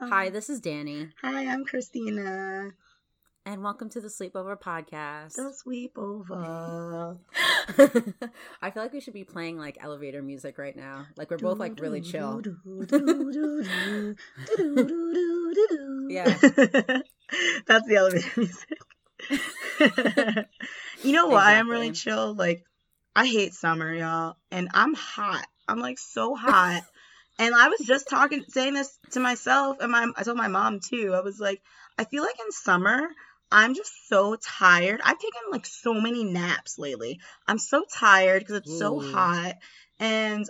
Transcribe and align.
Hi, 0.00 0.30
this 0.30 0.48
is 0.48 0.62
Dani, 0.62 1.10
Hi, 1.20 1.46
I'm 1.48 1.66
Christina. 1.66 2.70
and 3.44 3.62
welcome 3.62 3.90
to 3.90 4.00
the 4.00 4.08
Sleepover 4.08 4.58
Podcast. 4.58 5.34
The 5.34 5.52
sleepover. 5.66 7.18
I 8.62 8.70
feel 8.70 8.82
like 8.82 8.94
we 8.94 9.00
should 9.00 9.12
be 9.12 9.24
playing 9.24 9.58
like 9.58 9.76
elevator 9.82 10.22
music 10.22 10.56
right 10.56 10.74
now. 10.74 11.06
Like 11.18 11.30
we're 11.30 11.36
both 11.36 11.58
like 11.58 11.78
really 11.78 12.00
chill. 12.00 12.40
Yeah. 16.08 16.24
That's 17.66 17.86
the 17.86 17.96
elevator 17.96 18.30
music. 18.36 18.78
you 21.02 21.12
know 21.12 21.26
why 21.28 21.56
I'm 21.56 21.68
really 21.68 21.92
chill? 21.92 22.34
Like, 22.34 22.64
I 23.14 23.26
hate 23.26 23.52
summer, 23.52 23.92
y'all. 23.94 24.36
And 24.50 24.68
I'm 24.72 24.94
hot. 24.94 25.46
I'm 25.68 25.80
like 25.80 25.98
so 25.98 26.34
hot. 26.34 26.82
And 27.38 27.54
I 27.54 27.68
was 27.68 27.80
just 27.80 28.08
talking, 28.08 28.44
saying 28.48 28.74
this 28.74 28.98
to 29.12 29.20
myself, 29.20 29.78
and 29.80 29.90
my, 29.92 30.06
I 30.16 30.22
told 30.22 30.36
my 30.36 30.48
mom 30.48 30.80
too. 30.80 31.14
I 31.14 31.20
was 31.20 31.40
like, 31.40 31.60
I 31.98 32.04
feel 32.04 32.22
like 32.22 32.38
in 32.44 32.52
summer, 32.52 33.08
I'm 33.50 33.74
just 33.74 34.08
so 34.08 34.36
tired. 34.36 35.00
I've 35.04 35.18
taken 35.18 35.40
like 35.50 35.66
so 35.66 35.94
many 35.94 36.24
naps 36.24 36.78
lately. 36.78 37.20
I'm 37.46 37.58
so 37.58 37.84
tired 37.92 38.40
because 38.40 38.56
it's 38.56 38.78
so 38.78 38.98
hot. 38.98 39.54
And 39.98 40.46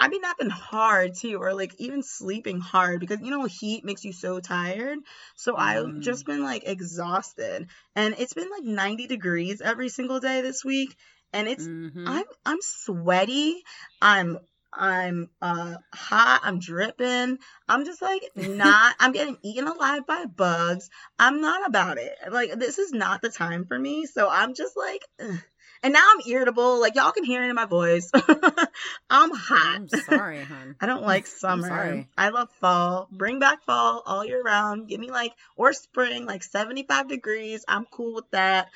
I've 0.00 0.10
been 0.10 0.22
napping 0.22 0.50
hard 0.50 1.14
too, 1.14 1.36
or 1.36 1.54
like 1.54 1.74
even 1.78 2.02
sleeping 2.02 2.58
hard 2.60 2.98
because 2.98 3.20
you 3.20 3.30
know 3.30 3.44
heat 3.44 3.84
makes 3.84 4.04
you 4.04 4.12
so 4.12 4.40
tired. 4.40 4.98
So 5.36 5.56
I've 5.56 5.84
Mm. 5.84 6.00
just 6.00 6.26
been 6.26 6.42
like 6.42 6.64
exhausted, 6.66 7.68
and 7.94 8.14
it's 8.18 8.34
been 8.34 8.50
like 8.50 8.64
90 8.64 9.06
degrees 9.06 9.60
every 9.60 9.88
single 9.88 10.18
day 10.18 10.40
this 10.40 10.64
week, 10.64 10.96
and 11.32 11.46
it's 11.46 11.66
Mhm. 11.68 12.02
I'm 12.08 12.24
I'm 12.44 12.58
sweaty. 12.60 13.62
I'm 14.00 14.38
I'm 14.72 15.28
uh 15.40 15.76
hot. 15.92 16.40
I'm 16.42 16.58
dripping. 16.58 17.38
I'm 17.68 17.84
just 17.84 18.00
like 18.00 18.22
not. 18.36 18.94
I'm 18.98 19.12
getting 19.12 19.36
eaten 19.42 19.66
alive 19.68 20.06
by 20.06 20.24
bugs. 20.24 20.88
I'm 21.18 21.40
not 21.40 21.66
about 21.66 21.98
it. 21.98 22.16
Like 22.30 22.58
this 22.58 22.78
is 22.78 22.92
not 22.92 23.22
the 23.22 23.28
time 23.28 23.66
for 23.66 23.78
me. 23.78 24.06
So 24.06 24.28
I'm 24.30 24.54
just 24.54 24.76
like, 24.76 25.04
ugh. 25.20 25.38
and 25.82 25.92
now 25.92 26.02
I'm 26.02 26.22
irritable. 26.26 26.80
Like 26.80 26.94
y'all 26.94 27.12
can 27.12 27.24
hear 27.24 27.44
it 27.44 27.48
in 27.48 27.54
my 27.54 27.66
voice. 27.66 28.10
I'm 29.10 29.30
hot. 29.34 29.76
I'm 29.76 29.88
sorry, 29.88 30.42
hon. 30.42 30.76
I 30.80 30.86
don't 30.86 31.02
like 31.04 31.26
summer. 31.26 31.68
sorry. 31.68 32.08
I 32.16 32.30
love 32.30 32.50
fall. 32.60 33.08
Bring 33.12 33.38
back 33.38 33.62
fall 33.64 34.02
all 34.06 34.24
year 34.24 34.42
round. 34.42 34.88
Give 34.88 35.00
me 35.00 35.10
like 35.10 35.32
or 35.56 35.72
spring, 35.74 36.24
like 36.24 36.42
75 36.42 37.08
degrees. 37.08 37.64
I'm 37.68 37.84
cool 37.90 38.14
with 38.14 38.30
that. 38.30 38.68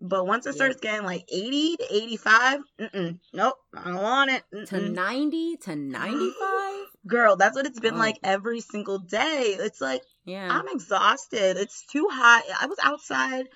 But 0.00 0.26
once 0.26 0.46
it 0.46 0.54
starts 0.54 0.80
getting 0.80 1.04
like 1.04 1.24
80 1.30 1.76
to 1.76 1.94
85, 1.94 2.60
mm-mm, 2.80 3.18
nope, 3.34 3.54
I 3.76 3.84
don't 3.84 4.02
want 4.02 4.30
it. 4.30 4.42
To 4.68 4.76
Mm-mm. 4.76 4.92
90 4.94 5.56
to 5.58 5.76
95? 5.76 6.86
Girl, 7.06 7.36
that's 7.36 7.54
what 7.54 7.66
it's 7.66 7.80
been 7.80 7.94
Oh. 7.94 7.98
like 7.98 8.16
every 8.22 8.60
single 8.60 8.98
day. 8.98 9.56
It's 9.58 9.80
like 9.80 10.02
Yeah. 10.24 10.48
I'm 10.50 10.68
exhausted. 10.68 11.56
It's 11.58 11.84
too 11.86 12.08
hot. 12.10 12.42
I 12.60 12.66
was 12.66 12.78
outside 12.82 13.46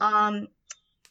um 0.00 0.48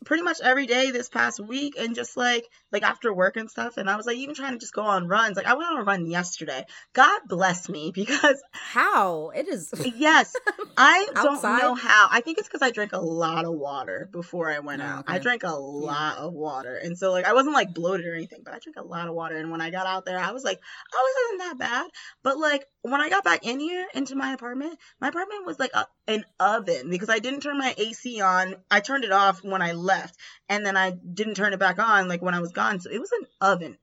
pretty 0.03 0.23
much 0.23 0.37
every 0.43 0.65
day 0.65 0.89
this 0.91 1.09
past 1.09 1.39
week 1.39 1.75
and 1.77 1.93
just 1.93 2.17
like 2.17 2.47
like 2.71 2.81
after 2.83 3.13
work 3.13 3.37
and 3.37 3.51
stuff 3.51 3.77
and 3.77 3.89
I 3.89 3.95
was 3.95 4.05
like 4.07 4.17
even 4.17 4.33
trying 4.33 4.53
to 4.53 4.57
just 4.57 4.73
go 4.73 4.81
on 4.81 5.07
runs. 5.07 5.37
Like 5.37 5.45
I 5.45 5.53
went 5.53 5.69
on 5.69 5.77
a 5.79 5.83
run 5.83 6.07
yesterday. 6.07 6.65
God 6.93 7.21
bless 7.27 7.69
me 7.69 7.91
because 7.95 8.41
How? 8.51 9.29
It 9.29 9.47
is. 9.47 9.71
yes, 9.95 10.33
I 10.77 11.07
don't 11.13 11.43
know 11.43 11.75
how. 11.75 12.07
I 12.09 12.21
think 12.21 12.39
it's 12.39 12.49
cuz 12.49 12.61
I 12.61 12.71
drank 12.71 12.93
a 12.93 12.99
lot 12.99 13.45
of 13.45 13.53
water 13.53 14.09
before 14.11 14.49
I 14.49 14.59
went 14.59 14.81
Oh, 14.81 14.85
out. 14.85 14.99
okay. 15.01 15.13
I 15.15 15.19
drank 15.19 15.43
a 15.43 15.51
lot 15.55 16.17
of 16.17 16.33
water. 16.33 16.75
And 16.75 16.97
so 16.97 17.11
like 17.11 17.25
I 17.25 17.33
wasn't 17.33 17.53
like 17.53 17.73
bloated 17.73 18.07
or 18.07 18.15
anything, 18.15 18.41
but 18.43 18.53
I 18.55 18.59
drank 18.59 18.77
a 18.77 18.83
lot 18.83 19.07
of 19.07 19.13
water 19.13 19.35
and 19.37 19.51
when 19.51 19.61
I 19.61 19.69
got 19.69 19.85
out 19.85 20.05
there 20.05 20.17
I 20.17 20.31
was 20.31 20.43
like, 20.43 20.59
"Oh, 20.93 21.13
this 21.13 21.25
isn't 21.25 21.37
that 21.49 21.57
bad." 21.59 21.91
But 22.23 22.37
like 22.39 22.65
when 22.83 22.99
I 22.99 23.09
got 23.09 23.23
back 23.23 23.45
in 23.45 23.59
here 23.59 23.87
into 23.93 24.15
my 24.15 24.33
apartment, 24.33 24.79
my 24.99 25.09
apartment 25.09 25.45
was 25.45 25.59
like 25.59 25.71
a, 25.73 25.85
an 26.07 26.25
oven 26.39 26.89
because 26.89 27.09
I 27.09 27.19
didn't 27.19 27.41
turn 27.41 27.57
my 27.57 27.73
AC 27.77 28.21
on. 28.21 28.55
I 28.69 28.79
turned 28.79 29.03
it 29.03 29.11
off 29.11 29.43
when 29.43 29.61
I 29.61 29.73
left, 29.73 30.17
and 30.49 30.65
then 30.65 30.75
I 30.75 30.91
didn't 30.91 31.35
turn 31.35 31.53
it 31.53 31.59
back 31.59 31.79
on 31.79 32.07
like 32.07 32.21
when 32.21 32.33
I 32.33 32.39
was 32.39 32.51
gone. 32.51 32.79
So 32.79 32.89
it 32.89 32.99
was 32.99 33.11
an 33.11 33.27
oven, 33.39 33.77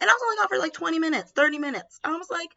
and 0.00 0.10
I 0.10 0.12
was 0.12 0.22
only 0.24 0.36
gone 0.36 0.48
for 0.48 0.58
like 0.58 0.72
20 0.72 0.98
minutes, 0.98 1.32
30 1.32 1.58
minutes. 1.58 2.00
I 2.02 2.16
was 2.16 2.30
like, 2.30 2.50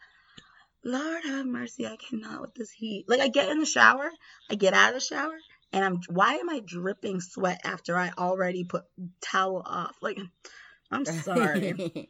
Lord 0.84 1.24
have 1.25 1.46
mercy, 1.46 1.85
I 1.85 1.97
cannot 1.97 2.41
with 2.41 2.56
this 2.56 2.72
heat. 2.72 3.06
Like 3.08 3.19
I 3.19 3.28
get 3.28 3.50
in 3.50 3.59
the 3.59 3.66
shower, 3.66 4.09
I 4.50 4.56
get 4.56 4.73
out 4.73 4.90
of 4.90 4.96
the 4.96 5.02
shower, 5.02 5.38
and 5.73 5.84
I'm 5.84 6.02
why 6.09 6.35
am 6.35 6.50
I 6.50 6.62
dripping 6.66 7.19
sweat 7.19 7.62
after 7.66 7.97
I 7.97 8.12
already 8.18 8.63
put 8.63 8.85
towel 9.22 9.62
off? 9.66 9.97
Like 10.02 10.19
I'm 10.90 11.06
sorry, 11.06 12.09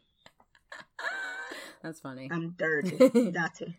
That's 1.82 2.00
funny. 2.00 2.28
I'm 2.30 2.50
dirty, 2.56 2.96
dirty. 3.30 3.76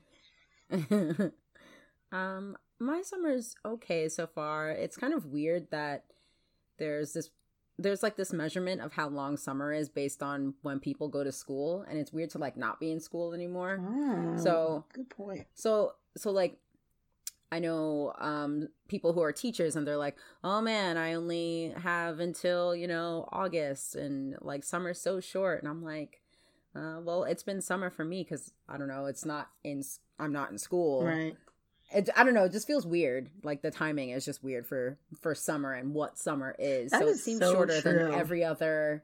um, 2.11 2.57
my 2.79 3.01
summer's 3.01 3.55
okay 3.65 4.09
so 4.09 4.27
far. 4.27 4.69
It's 4.71 4.97
kind 4.97 5.13
of 5.13 5.25
weird 5.25 5.67
that 5.71 6.05
there's 6.79 7.13
this 7.13 7.29
there's 7.79 8.03
like 8.03 8.17
this 8.17 8.31
measurement 8.31 8.81
of 8.81 8.93
how 8.93 9.07
long 9.09 9.35
summer 9.35 9.73
is 9.73 9.89
based 9.89 10.21
on 10.21 10.53
when 10.61 10.79
people 10.79 11.07
go 11.07 11.23
to 11.23 11.31
school 11.31 11.83
and 11.89 11.97
it's 11.97 12.13
weird 12.13 12.29
to 12.29 12.37
like 12.37 12.55
not 12.55 12.79
be 12.79 12.91
in 12.91 12.99
school 12.99 13.33
anymore. 13.33 13.79
Oh, 13.81 14.37
So- 14.37 14.85
good 14.93 15.09
point. 15.09 15.47
So 15.55 15.93
so 16.15 16.31
like 16.31 16.57
I 17.51 17.59
know 17.59 18.13
um 18.19 18.69
people 18.87 19.13
who 19.13 19.21
are 19.21 19.31
teachers 19.31 19.75
and 19.75 19.85
they're 19.87 19.95
like, 19.97 20.17
"Oh 20.43 20.59
man, 20.59 20.97
I 20.97 21.13
only 21.13 21.71
have 21.77 22.19
until, 22.19 22.75
you 22.75 22.87
know, 22.87 23.29
August 23.31 23.95
and 23.95 24.35
like 24.41 24.63
summer's 24.63 24.99
so 24.99 25.19
short." 25.19 25.61
And 25.61 25.69
I'm 25.69 25.83
like, 25.83 26.19
uh, 26.75 26.99
well, 27.01 27.23
it's 27.23 27.43
been 27.43 27.61
summer 27.61 27.89
for 27.89 28.03
me 28.05 28.23
cuz 28.23 28.51
I 28.67 28.77
don't 28.77 28.87
know, 28.87 29.05
it's 29.05 29.25
not 29.25 29.49
in 29.63 29.83
I'm 30.19 30.31
not 30.33 30.51
in 30.51 30.57
school. 30.57 31.05
Right. 31.05 31.35
It, 31.93 32.09
I 32.15 32.23
don't 32.23 32.33
know, 32.33 32.45
it 32.45 32.51
just 32.51 32.65
feels 32.65 32.87
weird. 32.87 33.29
Like 33.43 33.61
the 33.61 33.69
timing 33.69 34.09
is 34.09 34.25
just 34.25 34.43
weird 34.43 34.65
for 34.65 34.97
for 35.21 35.35
summer 35.35 35.73
and 35.73 35.93
what 35.93 36.17
summer 36.17 36.55
is. 36.57 36.91
That 36.91 37.01
so 37.01 37.07
it 37.07 37.11
is 37.11 37.23
seems 37.23 37.39
so 37.39 37.53
shorter 37.53 37.81
true. 37.81 37.93
than 37.93 38.13
every 38.13 38.43
other 38.43 39.03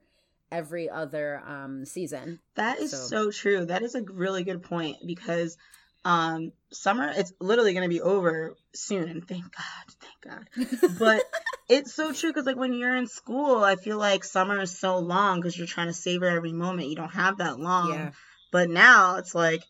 every 0.52 0.90
other 0.90 1.44
um 1.46 1.86
season. 1.86 2.40
That 2.56 2.80
is 2.80 2.92
So- 2.92 2.98
so 2.98 3.32
true. 3.32 3.66
That 3.66 3.84
is 3.84 3.94
a 3.96 4.02
really 4.02 4.44
good 4.44 4.64
point 4.64 4.98
because 5.06 5.58
um 6.06 6.54
summer 6.72 7.12
it's 7.16 7.34
literally 7.40 7.74
going 7.74 7.84
to 7.84 7.90
be 7.94 8.02
over 8.02 8.56
soon 8.74 9.10
and 9.10 9.28
thank 9.28 9.44
God, 9.44 9.86
thank 10.00 10.48
God. 10.82 10.90
But 11.00 11.24
it's 11.70 11.94
so 11.94 12.12
true 12.12 12.34
cuz 12.34 12.46
like 12.46 12.58
when 12.58 12.74
you're 12.74 12.96
in 12.96 13.08
school, 13.08 13.64
I 13.64 13.76
feel 13.76 13.98
like 13.98 14.24
summer 14.24 14.60
is 14.62 14.78
so 14.78 14.98
long 14.98 15.42
cuz 15.42 15.58
you're 15.58 15.68
trying 15.68 15.88
to 15.88 15.94
savor 15.94 16.26
every 16.28 16.54
moment. 16.54 16.90
You 16.90 16.96
don't 16.96 17.14
have 17.14 17.38
that 17.38 17.60
long. 17.60 17.90
yeah. 17.90 18.12
But 18.52 18.70
now 18.70 19.18
it's 19.18 19.36
like 19.36 19.62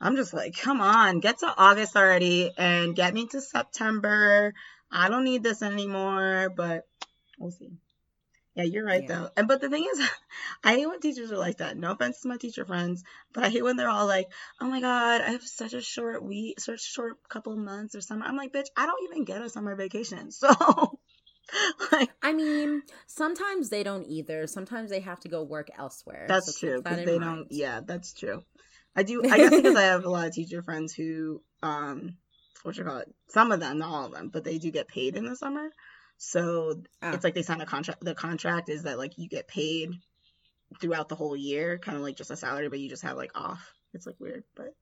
I'm 0.00 0.16
just 0.16 0.32
like, 0.32 0.56
come 0.56 0.80
on, 0.80 1.18
get 1.20 1.38
to 1.40 1.52
August 1.56 1.96
already 1.96 2.52
and 2.56 2.94
get 2.94 3.14
me 3.14 3.26
to 3.26 3.40
September. 3.40 4.54
I 4.90 5.08
don't 5.08 5.24
need 5.24 5.42
this 5.42 5.62
anymore, 5.62 6.50
but 6.56 6.84
we'll 7.38 7.50
see. 7.50 7.70
Yeah, 8.54 8.64
you're 8.64 8.84
right 8.84 9.02
Yeah. 9.02 9.20
though. 9.20 9.30
And 9.36 9.46
but 9.48 9.60
the 9.60 9.68
thing 9.68 9.86
is, 9.92 10.00
I 10.64 10.74
hate 10.74 10.86
when 10.86 11.00
teachers 11.00 11.30
are 11.32 11.38
like 11.38 11.58
that. 11.58 11.76
No 11.76 11.92
offense 11.92 12.20
to 12.20 12.28
my 12.28 12.36
teacher 12.36 12.64
friends, 12.64 13.02
but 13.32 13.44
I 13.44 13.50
hate 13.50 13.62
when 13.62 13.76
they're 13.76 13.88
all 13.88 14.06
like, 14.06 14.26
"Oh 14.60 14.66
my 14.66 14.80
god, 14.80 15.20
I 15.20 15.30
have 15.30 15.42
such 15.44 15.74
a 15.74 15.80
short 15.82 16.24
week, 16.24 16.60
such 16.60 16.80
a 16.80 16.92
short 16.96 17.16
couple 17.28 17.56
months 17.56 17.94
or 17.94 18.00
summer." 18.00 18.24
I'm 18.26 18.36
like, 18.36 18.52
bitch, 18.52 18.66
I 18.76 18.86
don't 18.86 19.04
even 19.04 19.24
get 19.24 19.42
a 19.42 19.48
summer 19.50 19.76
vacation, 19.76 20.30
so 20.42 20.48
like 21.92 22.10
I 22.22 22.32
mean, 22.32 22.82
sometimes 23.06 23.70
they 23.70 23.82
don't 23.82 24.04
either. 24.06 24.46
Sometimes 24.46 24.90
they 24.90 25.00
have 25.00 25.20
to 25.20 25.28
go 25.28 25.42
work 25.42 25.68
elsewhere. 25.76 26.26
That's 26.28 26.54
so 26.58 26.66
true 26.66 26.82
that 26.82 27.04
they 27.06 27.18
mind. 27.18 27.38
don't. 27.48 27.52
Yeah, 27.52 27.80
that's 27.84 28.12
true. 28.12 28.42
I 28.96 29.02
do. 29.02 29.22
I 29.24 29.36
guess 29.36 29.50
because 29.54 29.76
I 29.76 29.82
have 29.92 30.04
a 30.04 30.10
lot 30.10 30.26
of 30.26 30.34
teacher 30.34 30.62
friends 30.62 30.92
who, 30.92 31.40
um, 31.62 32.16
what 32.64 32.76
you 32.76 32.84
call 32.84 32.98
it? 32.98 33.14
Some 33.28 33.52
of 33.52 33.60
them, 33.60 33.78
not 33.78 33.88
all 33.90 34.06
of 34.06 34.12
them, 34.12 34.28
but 34.32 34.44
they 34.44 34.58
do 34.58 34.70
get 34.70 34.88
paid 34.88 35.16
in 35.16 35.24
the 35.24 35.36
summer. 35.36 35.68
So 36.16 36.82
Ah. 37.00 37.12
it's 37.14 37.22
like 37.24 37.34
they 37.34 37.42
sign 37.42 37.60
a 37.60 37.66
contract. 37.66 38.04
The 38.04 38.14
contract 38.14 38.68
is 38.68 38.82
that 38.82 38.98
like 38.98 39.12
you 39.18 39.28
get 39.28 39.46
paid 39.46 39.90
throughout 40.80 41.08
the 41.08 41.14
whole 41.14 41.36
year, 41.36 41.78
kind 41.78 41.96
of 41.96 42.02
like 42.02 42.16
just 42.16 42.30
a 42.30 42.36
salary, 42.36 42.68
but 42.68 42.80
you 42.80 42.88
just 42.88 43.02
have 43.04 43.16
like 43.16 43.30
off. 43.38 43.72
It's 43.94 44.06
like 44.06 44.16
weird, 44.18 44.44
but 44.56 44.74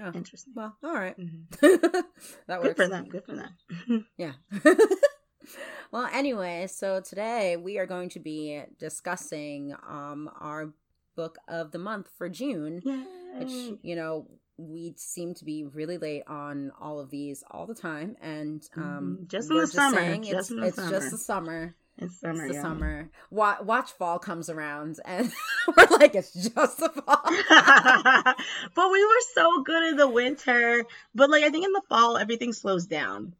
Oh, 0.00 0.10
interesting. 0.12 0.52
well, 0.56 0.76
all 0.84 0.92
right. 0.94 1.16
Mhm. 1.18 1.44
that 1.60 2.04
Good 2.48 2.62
works. 2.62 2.76
for 2.76 2.88
them. 2.88 3.08
Good 3.08 3.24
for 3.24 3.34
them. 3.34 4.06
Yeah. 4.18 4.32
Well, 5.92 6.08
anyway, 6.12 6.66
so 6.68 7.00
today 7.00 7.56
we 7.56 7.78
are 7.78 7.86
going 7.86 8.08
to 8.10 8.20
be 8.20 8.62
discussing 8.78 9.74
um 9.88 10.30
our 10.40 10.72
book 11.16 11.38
of 11.48 11.70
the 11.72 11.78
month 11.78 12.08
for 12.18 12.28
June, 12.28 12.82
which 13.38 13.78
you 13.82 13.96
know 13.96 14.26
we 14.56 14.94
seem 14.96 15.34
to 15.34 15.44
be 15.44 15.64
really 15.64 15.98
late 15.98 16.22
on 16.28 16.70
all 16.80 17.00
of 17.00 17.10
these 17.10 17.42
all 17.50 17.66
the 17.66 17.74
time, 17.74 18.16
and 18.20 18.68
um 18.76 19.18
Mhm. 19.22 19.28
Just 19.28 19.50
in 19.50 19.56
the 19.58 19.66
summer. 19.66 19.96
saying 19.96 20.22
Just 20.24 20.34
it's, 20.38 20.50
in 20.50 20.56
the 20.60 20.66
it's 20.66 20.76
summer. 20.76 20.90
just 20.90 21.10
the 21.10 21.18
summer. 21.18 21.74
It's 21.96 22.20
summer. 22.20 22.44
It's 22.46 22.48
the 22.48 22.54
yeah. 22.54 22.62
summer. 22.62 23.10
Wa- 23.30 23.62
watch 23.62 23.92
fall 23.92 24.18
comes 24.18 24.50
around, 24.50 24.98
and 25.04 25.32
we're 25.76 25.86
like, 25.98 26.16
it's 26.16 26.32
just 26.32 26.78
the 26.78 26.88
fall. 26.88 27.22
but 28.74 28.90
we 28.90 29.04
were 29.04 29.22
so 29.34 29.62
good 29.62 29.90
in 29.90 29.96
the 29.96 30.08
winter. 30.08 30.84
But 31.14 31.30
like 31.30 31.44
I 31.44 31.50
think 31.50 31.64
in 31.64 31.72
the 31.72 31.82
fall 31.88 32.16
everything 32.16 32.52
slows 32.52 32.86
down. 32.86 33.34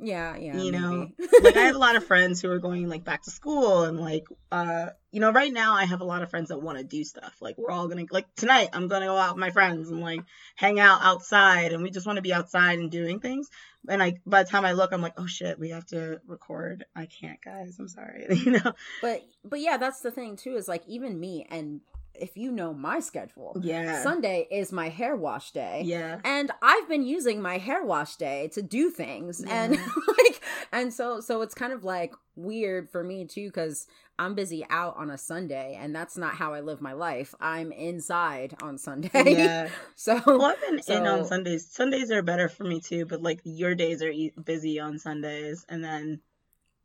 Yeah, 0.00 0.36
yeah. 0.36 0.56
you 0.56 0.72
know? 0.72 1.08
Like 1.42 1.56
i 1.56 1.64
have 1.64 1.74
a 1.74 1.78
lot 1.78 1.96
of 1.96 2.06
friends 2.06 2.40
who 2.40 2.50
are 2.50 2.58
going 2.58 2.88
like 2.88 3.04
back 3.04 3.22
to 3.24 3.30
school 3.30 3.82
and 3.82 4.00
like 4.00 4.24
uh 4.50 4.86
you 5.10 5.20
know 5.20 5.30
right 5.30 5.52
now 5.52 5.74
i 5.74 5.84
have 5.84 6.00
a 6.00 6.04
lot 6.04 6.22
of 6.22 6.30
friends 6.30 6.48
that 6.48 6.62
want 6.62 6.78
to 6.78 6.84
do 6.84 7.04
stuff. 7.04 7.34
Like 7.40 7.58
we're 7.58 7.70
all 7.70 7.88
gonna 7.88 8.04
like 8.10 8.32
tonight 8.34 8.70
i'm 8.72 8.88
gonna 8.88 9.06
go 9.06 9.16
out 9.16 9.34
with 9.34 9.40
my 9.40 9.50
friends 9.50 9.90
and 9.90 10.00
like 10.00 10.20
hang 10.56 10.80
out 10.80 11.00
outside 11.02 11.72
and 11.72 11.82
we 11.82 11.90
just 11.90 12.06
want 12.06 12.16
to 12.16 12.22
be 12.22 12.32
outside 12.32 12.78
and 12.78 12.90
doing 12.90 13.20
things. 13.20 13.50
And 13.88 14.02
i 14.02 14.14
by 14.24 14.42
the 14.42 14.48
time 14.48 14.64
i 14.64 14.72
look 14.72 14.92
i'm 14.92 15.02
like 15.02 15.14
oh 15.18 15.26
shit 15.26 15.58
we 15.58 15.70
have 15.70 15.86
to 15.86 16.20
record. 16.26 16.84
I 16.96 17.06
can't 17.06 17.42
guys. 17.44 17.76
I'm 17.78 17.88
sorry. 17.88 18.26
You 18.44 18.52
know? 18.52 18.72
But 19.02 19.22
but 19.44 19.60
yeah, 19.60 19.76
that's 19.76 20.00
the 20.00 20.10
thing 20.10 20.36
too. 20.36 20.56
Is 20.56 20.68
like 20.68 20.82
even 20.86 21.18
me, 21.18 21.46
and 21.50 21.80
if 22.14 22.36
you 22.36 22.50
know 22.52 22.72
my 22.72 23.00
schedule, 23.00 23.56
yeah. 23.60 24.02
Sunday 24.02 24.46
is 24.50 24.72
my 24.72 24.88
hair 24.88 25.16
wash 25.16 25.50
day. 25.52 25.82
yeah. 25.84 26.20
And 26.24 26.50
i've 26.62 26.88
been 26.88 27.02
using 27.04 27.42
my 27.42 27.58
hair 27.58 27.84
wash 27.84 28.16
day 28.16 28.48
to 28.54 28.62
do 28.62 28.90
things. 28.90 29.42
And 29.42 29.72
like 30.18 30.40
and 30.72 30.92
so 30.92 31.20
so 31.20 31.42
it's 31.42 31.54
kind 31.54 31.72
of 31.72 31.84
like 31.84 32.12
weird 32.36 32.90
for 32.90 33.04
me 33.04 33.24
too 33.24 33.46
because 33.46 33.86
i'm 34.18 34.34
busy 34.34 34.66
out 34.68 34.96
on 34.96 35.08
a 35.08 35.16
sunday 35.16 35.78
and 35.80 35.94
that's 35.94 36.16
not 36.16 36.34
how 36.34 36.52
i 36.54 36.60
live 36.60 36.80
my 36.80 36.92
life. 36.92 37.34
I'm 37.40 37.72
inside 37.72 38.54
on 38.62 38.78
sunday. 38.78 39.10
Yeah. 39.36 39.68
So 39.96 40.20
well 40.26 40.42
i've 40.46 40.60
been 40.60 40.80
in 40.86 41.06
on 41.06 41.24
sundays. 41.24 41.68
Sundays 41.70 42.10
are 42.10 42.22
better 42.22 42.48
for 42.48 42.64
me 42.64 42.80
too 42.80 43.06
but 43.06 43.22
like 43.22 43.40
your 43.44 43.74
days 43.74 44.02
are 44.02 44.10
e- 44.10 44.32
busy 44.42 44.78
on 44.80 44.98
sundays. 44.98 45.64
And 45.68 45.82
then 45.82 46.20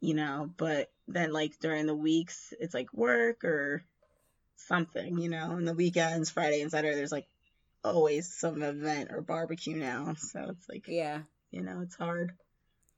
you 0.01 0.13
know 0.13 0.49
but 0.57 0.91
then 1.07 1.33
like 1.33 1.59
during 1.59 1.85
the 1.87 1.95
weeks 1.95 2.53
it's 2.59 2.73
like 2.73 2.91
work 2.93 3.43
or 3.43 3.83
something 4.67 5.17
you 5.17 5.29
know 5.29 5.51
and 5.51 5.67
the 5.67 5.73
weekends 5.73 6.29
friday 6.29 6.61
and 6.61 6.71
saturday 6.71 6.95
there's 6.95 7.11
like 7.11 7.27
always 7.83 8.33
some 8.33 8.61
event 8.61 9.09
or 9.11 9.21
barbecue 9.21 9.75
now 9.75 10.13
so 10.17 10.47
it's 10.49 10.67
like 10.69 10.85
yeah 10.87 11.19
you 11.51 11.61
know 11.61 11.79
it's 11.81 11.95
hard 11.95 12.31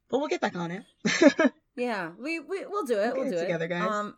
but 0.10 0.18
we'll 0.20 0.28
get 0.28 0.42
back 0.42 0.56
on 0.56 0.72
it 0.72 0.84
yeah 1.76 2.12
we, 2.20 2.40
we 2.40 2.66
we'll 2.66 2.86
do 2.86 3.00
it 3.00 3.14
We'll 3.14 3.22
we'll 3.24 3.30
do 3.30 3.38
it 3.38 3.42
together, 3.42 3.66
it 3.66 3.70
guys. 3.70 3.84
um 3.84 4.16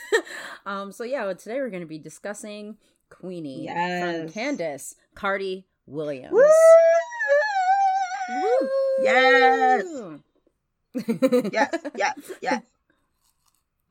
um 0.66 0.92
so 0.92 1.04
yeah 1.04 1.24
well, 1.26 1.34
today 1.34 1.56
we're 1.56 1.68
going 1.70 1.82
to 1.82 1.86
be 1.86 1.98
discussing 1.98 2.76
queenie 3.10 3.66
from 3.66 4.24
Yes. 4.26 4.32
candace 4.32 4.94
cardi 5.14 5.66
williams 5.86 6.32
Woo! 6.32 6.42
Woo! 8.30 8.68
Yes. 9.02 9.84
yes 11.52 11.74
yes 11.96 12.14
yes 12.40 12.62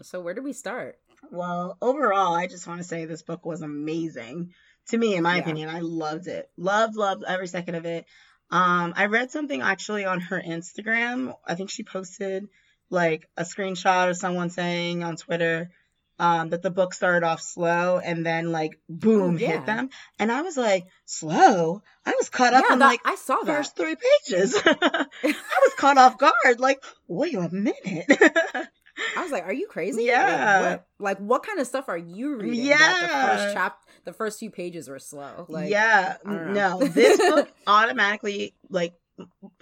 so 0.02 0.20
where 0.22 0.34
do 0.34 0.42
we 0.42 0.54
start 0.54 0.98
Well, 1.32 1.78
overall, 1.82 2.34
I 2.36 2.48
just 2.48 2.68
want 2.68 2.80
to 2.82 2.88
say 2.88 3.06
this 3.06 3.22
book 3.24 3.46
was 3.46 3.62
amazing. 3.62 4.52
To 4.90 4.98
me, 4.98 5.16
in 5.16 5.24
my 5.24 5.36
Yeah. 5.36 5.42
opinion, 5.42 5.70
I 5.70 5.80
loved 5.82 6.28
it. 6.28 6.50
Loved, 6.58 6.96
loved 6.96 7.24
every 7.28 7.48
second 7.48 7.76
of 7.76 7.86
it. 7.86 8.06
Um, 8.50 8.94
I 8.96 9.08
read 9.08 9.32
something 9.32 9.62
actually 9.62 10.06
on 10.06 10.22
her 10.22 10.42
Instagram. 10.42 11.36
I 11.46 11.56
think 11.56 11.70
she 11.70 11.84
posted 11.84 12.48
like 12.90 13.28
a 13.36 13.44
screenshot 13.44 14.10
of 14.10 14.16
someone 14.18 14.50
saying 14.50 15.04
on 15.04 15.18
Twitter 15.18 15.70
um, 16.20 16.50
that 16.50 16.62
the 16.62 16.72
book 16.72 16.94
started 16.94 17.26
off 17.26 17.42
slow 17.42 18.00
and 18.00 18.26
then 18.26 18.52
like 18.54 18.80
boom 18.88 19.36
Oh, 19.36 19.38
yeah. 19.38 19.48
hit 19.48 19.66
them. 19.66 19.90
And 20.18 20.32
I 20.32 20.42
was 20.42 20.56
like, 20.56 20.86
slow? 21.06 21.82
I 22.06 22.14
was 22.18 22.30
caught 22.30 22.54
up 22.54 22.64
yeah 22.68 22.74
in 22.74 22.80
that, 22.80 22.86
like 22.88 23.02
i 23.04 23.16
saw 23.16 23.36
that 23.44 23.46
first 23.46 23.76
three 23.76 23.96
pages. 23.96 24.56
I 24.66 25.06
was 25.24 25.74
caught 25.78 25.98
off 25.98 26.18
guard. 26.18 26.60
Like, 26.60 26.82
wait 27.08 27.36
a 27.36 27.50
minute. 27.50 28.06
I 29.16 29.24
was 29.24 29.32
like, 29.32 29.44
"Are 29.44 29.54
you 29.54 29.68
crazy? 29.68 30.04
Yeah. 30.04 30.60
Like 30.60 30.64
what, 30.72 30.86
like, 31.00 31.18
what 31.20 31.44
kind 31.46 31.60
of 31.60 31.68
stuff 31.68 31.90
are 31.90 31.98
you 31.98 32.38
reading? 32.38 32.70
that 32.70 33.02
the 33.02 33.44
first 33.44 33.54
chap, 33.54 33.78
the 34.06 34.14
first 34.14 34.40
few 34.40 34.50
pages 34.50 34.90
were 34.90 35.00
slow. 35.00 35.46
Like, 35.48 35.70
yeah, 35.70 36.18
no, 36.26 36.80
this 36.80 37.18
book 37.30 37.50
automatically 37.66 38.56
like. 38.70 38.94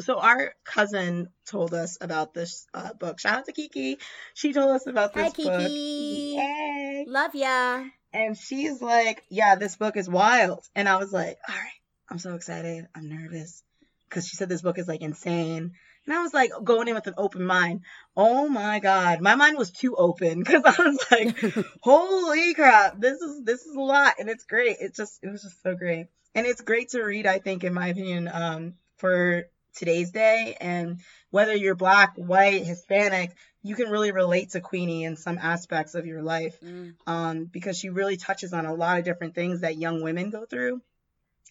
So 0.02 0.20
our 0.20 0.54
cousin 0.66 1.30
told 1.46 1.74
us 1.74 1.98
about 2.02 2.34
this 2.34 2.68
uh, 2.74 2.94
book. 2.94 3.22
Shout 3.22 3.38
out 3.40 3.46
to 3.46 3.54
Kiki. 3.54 4.00
She 4.34 4.52
told 4.52 4.72
us 4.76 4.86
about 4.86 5.14
Hi, 5.14 5.30
this 5.30 5.34
book. 5.34 5.60
Kiki. 5.62 6.36
Yay! 6.36 7.06
love 7.08 7.34
ya. 7.36 7.86
And 8.14 8.38
she's 8.38 8.82
like, 8.82 9.24
"Yeah, 9.30 9.56
this 9.56 9.76
book 9.76 9.96
is 9.98 10.10
wild." 10.10 10.66
And 10.76 10.90
I 10.90 10.98
was 10.98 11.14
like, 11.14 11.38
"All 11.48 11.56
right, 11.56 11.82
I'm 12.10 12.20
so 12.20 12.36
excited. 12.36 12.88
I'm 12.96 13.10
nervous." 13.10 13.64
Because 14.10 14.28
she 14.28 14.36
said 14.36 14.50
this 14.50 14.62
book 14.62 14.78
is 14.78 14.88
like 14.88 15.02
insane. 15.02 15.74
And 16.06 16.14
I 16.16 16.22
was 16.22 16.34
like 16.34 16.52
going 16.64 16.88
in 16.88 16.96
with 16.96 17.08
an 17.08 17.16
open 17.18 17.46
mind. 17.46 17.82
Oh 18.16 18.48
my 18.48 18.80
god, 18.80 19.22
my 19.22 19.36
mind 19.36 19.58
was 19.58 19.72
too 19.72 19.96
open 19.96 20.40
because 20.40 20.64
I 20.64 20.84
was 20.84 21.06
like, 21.12 21.66
holy 21.82 22.54
crap. 22.54 23.00
This 23.00 23.20
is 23.22 23.44
this 23.44 23.66
is 23.66 23.76
a 23.76 23.82
lot 23.82 24.16
and 24.20 24.30
it's 24.30 24.46
great. 24.46 24.78
It 24.80 24.96
just 24.96 25.20
it 25.24 25.30
was 25.30 25.42
just 25.44 25.62
so 25.64 25.76
great. 25.76 26.08
And 26.36 26.46
it's 26.46 26.62
great 26.62 26.90
to 26.90 27.02
read 27.02 27.26
i 27.28 27.40
think 27.40 27.64
in 27.64 27.74
my 27.74 27.88
opinion 27.88 28.30
um 28.32 28.74
for 28.98 29.46
today's 29.76 30.12
day. 30.12 30.56
And 30.60 31.00
whether 31.32 31.56
you're 31.56 31.76
black 31.76 32.14
white 32.16 32.66
hispanic 32.66 33.32
you 33.64 33.76
can 33.76 33.90
really 33.90 34.12
relate 34.12 34.52
to 34.52 34.62
queenie 34.62 35.06
in 35.06 35.16
some 35.16 35.40
aspects 35.40 35.96
of 35.96 36.06
your 36.06 36.22
life 36.22 36.56
Mm, 36.64 36.94
um 37.08 37.46
because 37.46 37.78
she 37.80 37.90
really 37.90 38.16
touches 38.18 38.54
on 38.54 38.66
a 38.66 38.74
lot 38.74 39.00
of 39.00 39.06
different 39.06 39.34
things 39.34 39.62
that 39.62 39.78
young 39.78 40.02
women 40.04 40.30
go 40.30 40.46
through. 40.46 40.82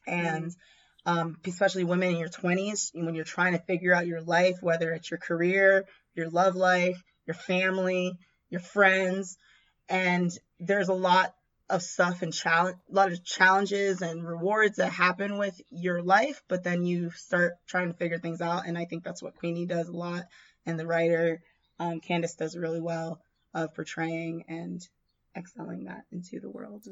And 0.06 0.52
um, 1.06 1.36
especially 1.46 1.84
women 1.84 2.10
in 2.10 2.16
your 2.16 2.28
20s 2.28 2.90
when 2.94 3.14
you're 3.14 3.24
trying 3.24 3.52
to 3.52 3.58
figure 3.58 3.94
out 3.94 4.06
your 4.06 4.22
life 4.22 4.56
whether 4.60 4.92
it's 4.92 5.10
your 5.10 5.18
career 5.18 5.84
your 6.14 6.28
love 6.30 6.56
life 6.56 7.02
your 7.26 7.34
family 7.34 8.12
your 8.50 8.60
friends 8.60 9.36
and 9.88 10.30
there's 10.60 10.88
a 10.88 10.94
lot 10.94 11.34
of 11.70 11.82
stuff 11.82 12.22
and 12.22 12.32
challenge 12.32 12.76
a 12.90 12.94
lot 12.94 13.10
of 13.10 13.24
challenges 13.24 14.02
and 14.02 14.26
rewards 14.26 14.76
that 14.76 14.92
happen 14.92 15.38
with 15.38 15.58
your 15.70 16.02
life 16.02 16.42
but 16.48 16.62
then 16.62 16.84
you 16.84 17.10
start 17.10 17.54
trying 17.66 17.88
to 17.88 17.98
figure 17.98 18.18
things 18.18 18.40
out 18.40 18.66
and 18.66 18.76
i 18.76 18.84
think 18.84 19.02
that's 19.02 19.22
what 19.22 19.36
queenie 19.36 19.66
does 19.66 19.88
a 19.88 19.96
lot 19.96 20.24
and 20.66 20.78
the 20.78 20.86
writer 20.86 21.40
um, 21.80 22.00
Candice 22.00 22.36
does 22.36 22.56
really 22.56 22.80
well 22.80 23.20
of 23.52 23.74
portraying 23.74 24.44
and 24.48 24.86
excelling 25.36 25.84
that 25.84 26.04
into 26.12 26.40
the 26.40 26.50
world 26.50 26.86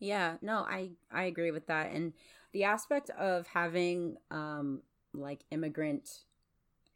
yeah, 0.00 0.36
no, 0.42 0.58
I 0.60 0.90
I 1.12 1.24
agree 1.24 1.52
with 1.52 1.68
that, 1.68 1.92
and 1.92 2.14
the 2.52 2.64
aspect 2.64 3.10
of 3.10 3.46
having 3.48 4.16
um 4.30 4.82
like 5.14 5.40
immigrant 5.52 6.08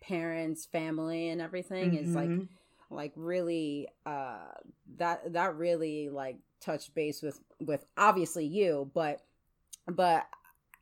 parents, 0.01 0.67
family, 0.67 1.29
and 1.31 1.41
everything 1.41 1.95
is 1.95 2.15
like 2.15 2.31
Mhm. 2.31 2.49
like 2.91 3.13
really 3.17 3.89
uh 4.07 4.53
that 4.99 5.33
that 5.33 5.57
really 5.57 6.09
like 6.11 6.39
touched 6.61 6.95
base 6.95 7.23
with 7.23 7.41
with 7.61 7.85
obviously 7.97 8.47
you 8.47 8.91
but 8.95 9.23
but 9.89 10.27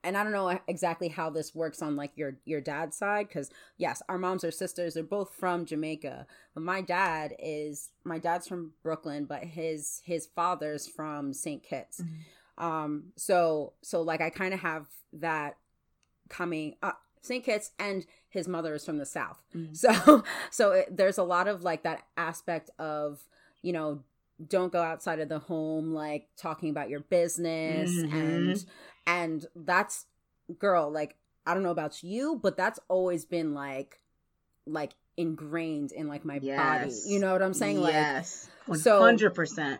and 0.04 0.16
i 0.16 0.22
don't 0.22 0.32
know 0.32 0.58
exactly 0.68 1.08
how 1.08 1.30
this 1.30 1.54
works 1.54 1.80
on 1.82 1.96
like 1.96 2.10
your 2.16 2.36
your 2.44 2.60
dad's 2.60 2.96
side 2.96 3.28
because 3.28 3.50
yes 3.76 4.02
our 4.08 4.18
moms 4.18 4.44
are 4.44 4.50
sisters 4.50 4.94
they're 4.94 5.02
both 5.02 5.30
from 5.34 5.64
jamaica 5.64 6.26
but 6.54 6.62
my 6.62 6.80
dad 6.80 7.34
is 7.38 7.90
my 8.04 8.18
dad's 8.18 8.46
from 8.48 8.72
brooklyn 8.82 9.24
but 9.24 9.44
his 9.44 10.00
his 10.04 10.26
father's 10.26 10.86
from 10.88 11.32
st 11.32 11.62
kitts 11.62 12.00
Mhm. 12.00 12.64
um 12.64 13.04
so 13.16 13.72
so 13.82 14.02
like 14.02 14.20
i 14.20 14.30
kind 14.30 14.52
of 14.54 14.60
have 14.60 14.86
that 15.12 15.56
coming 16.28 16.74
up 16.82 17.00
st 17.20 17.44
kitts 17.44 17.70
and 17.78 18.06
his 18.28 18.48
mother 18.48 18.74
is 18.74 18.84
from 18.84 18.98
the 18.98 19.06
south 19.06 19.42
Mhm. 19.54 19.76
so 19.76 20.24
so 20.50 20.72
it, 20.72 20.96
there's 20.96 21.18
a 21.18 21.22
lot 21.22 21.48
of 21.48 21.62
like 21.62 21.82
that 21.84 22.02
aspect 22.16 22.70
of 22.78 23.22
you 23.62 23.72
know 23.72 24.02
don't 24.48 24.72
go 24.72 24.82
outside 24.82 25.20
of 25.20 25.28
the 25.28 25.38
home 25.38 25.92
like 25.94 26.26
talking 26.36 26.70
about 26.70 26.88
your 26.88 27.00
business 27.00 27.90
Mhm. 27.92 28.12
and 28.12 28.66
and 29.06 29.46
that's 29.56 30.06
girl 30.58 30.90
like 30.90 31.16
i 31.46 31.54
don't 31.54 31.62
know 31.62 31.70
about 31.70 32.02
you 32.02 32.38
but 32.42 32.56
that's 32.56 32.78
always 32.88 33.24
been 33.24 33.54
like 33.54 34.00
like 34.66 34.92
ingrained 35.16 35.92
in 35.92 36.08
like 36.08 36.24
my 36.24 36.38
body. 36.38 36.92
You 37.06 37.18
know 37.20 37.32
what 37.32 37.42
i'm 37.42 37.54
saying? 37.54 37.80
Like 37.80 37.92
yes. 37.94 38.48
so- 38.74 39.00
100% 39.02 39.78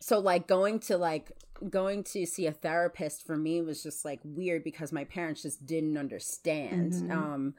so 0.00 0.18
like 0.18 0.46
going 0.48 0.80
to 0.80 0.96
like 0.96 1.30
going 1.70 2.02
to 2.02 2.26
see 2.26 2.46
a 2.46 2.52
therapist 2.52 3.24
for 3.24 3.36
me 3.36 3.62
was 3.62 3.82
just 3.82 4.04
like 4.04 4.18
weird 4.24 4.64
because 4.64 4.90
my 4.92 5.04
parents 5.04 5.42
just 5.42 5.64
didn't 5.64 5.96
understand. 5.96 6.92
Mhm. 6.92 7.12
um 7.12 7.54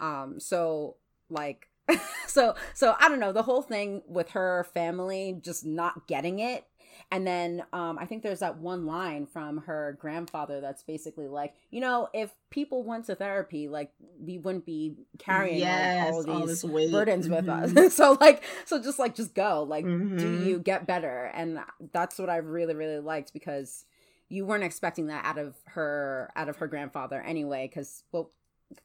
um 0.00 0.40
so 0.40 0.96
like 1.30 1.68
so 2.26 2.54
so 2.72 2.96
i 2.98 3.08
don't 3.08 3.20
know. 3.20 3.32
The 3.32 3.42
whole 3.42 3.62
thing 3.62 4.02
with 4.08 4.30
her 4.30 4.64
family 4.74 5.38
just 5.40 5.64
not 5.64 6.06
getting 6.08 6.38
it 6.40 6.64
and 7.10 7.26
then 7.26 7.62
um 7.72 7.98
i 7.98 8.04
think 8.06 8.22
there's 8.22 8.40
that 8.40 8.58
one 8.58 8.86
line 8.86 9.26
from 9.26 9.58
her 9.58 9.96
grandfather 10.00 10.60
that's 10.60 10.82
basically 10.82 11.28
like 11.28 11.54
you 11.70 11.80
know 11.80 12.08
if 12.12 12.32
people 12.50 12.82
went 12.82 13.04
to 13.06 13.14
therapy 13.14 13.68
like 13.68 13.90
we 14.20 14.38
wouldn't 14.38 14.64
be 14.66 14.94
carrying 15.18 15.60
like, 15.60 15.70
all 16.00 16.24
Yes, 16.24 16.26
all 16.28 16.46
these 16.46 16.64
burdens 16.92 17.28
with 17.28 17.46
Mhm. 17.46 17.76
us 17.86 17.94
so 17.96 18.16
like 18.20 18.42
so 18.64 18.80
just 18.82 18.98
like 18.98 19.14
just 19.14 19.34
go 19.34 19.62
like 19.62 19.84
do 19.84 19.90
Mhm. 20.28 20.44
you 20.46 20.58
get 20.58 20.86
better 20.86 21.30
and 21.34 21.58
that's 21.92 22.18
what 22.18 22.30
i 22.30 22.36
really 22.36 22.74
really 22.74 23.00
liked 23.00 23.32
because 23.32 23.84
you 24.28 24.46
weren't 24.46 24.64
expecting 24.64 25.06
that 25.08 25.24
out 25.24 25.38
of 25.38 25.54
her 25.66 26.30
out 26.36 26.48
of 26.48 26.56
her 26.56 26.66
grandfather 26.66 27.20
anyway 27.20 27.68
because 27.68 28.04
well 28.12 28.30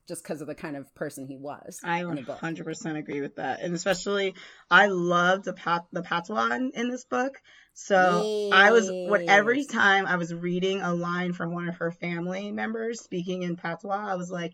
just 0.08 0.24
because 0.24 0.42
of 0.42 0.48
the 0.48 0.56
kind 0.56 0.76
of 0.76 0.94
person 0.96 1.28
he 1.28 1.38
was 1.38 1.80
I 1.84 2.02
in 2.02 2.16
the 2.16 2.22
book 2.22 2.40
100% 2.40 2.98
agree 2.98 3.22
with 3.22 3.36
that. 3.36 3.62
And 3.62 3.74
especially, 3.74 4.36
I 4.70 4.88
loved 4.88 5.46
the, 5.46 5.54
pat- 5.54 5.88
the 5.92 6.02
patois 6.02 6.52
in, 6.52 6.72
in 6.74 6.90
this 6.90 7.06
book. 7.06 7.34
So 7.74 8.50
I 8.52 8.72
was, 8.72 8.92
what 8.92 9.22
every 9.28 9.66
time 9.66 10.06
I 10.06 10.18
was 10.18 10.34
reading 10.34 10.82
a 10.82 10.94
line 10.94 11.34
from 11.34 11.54
one 11.54 11.70
of 11.70 11.78
her 11.78 11.92
family 11.92 12.52
members 12.52 13.02
speaking 13.02 13.44
in 13.44 13.56
patois, 13.56 14.12
I 14.12 14.16
was 14.16 14.30
like, 14.30 14.54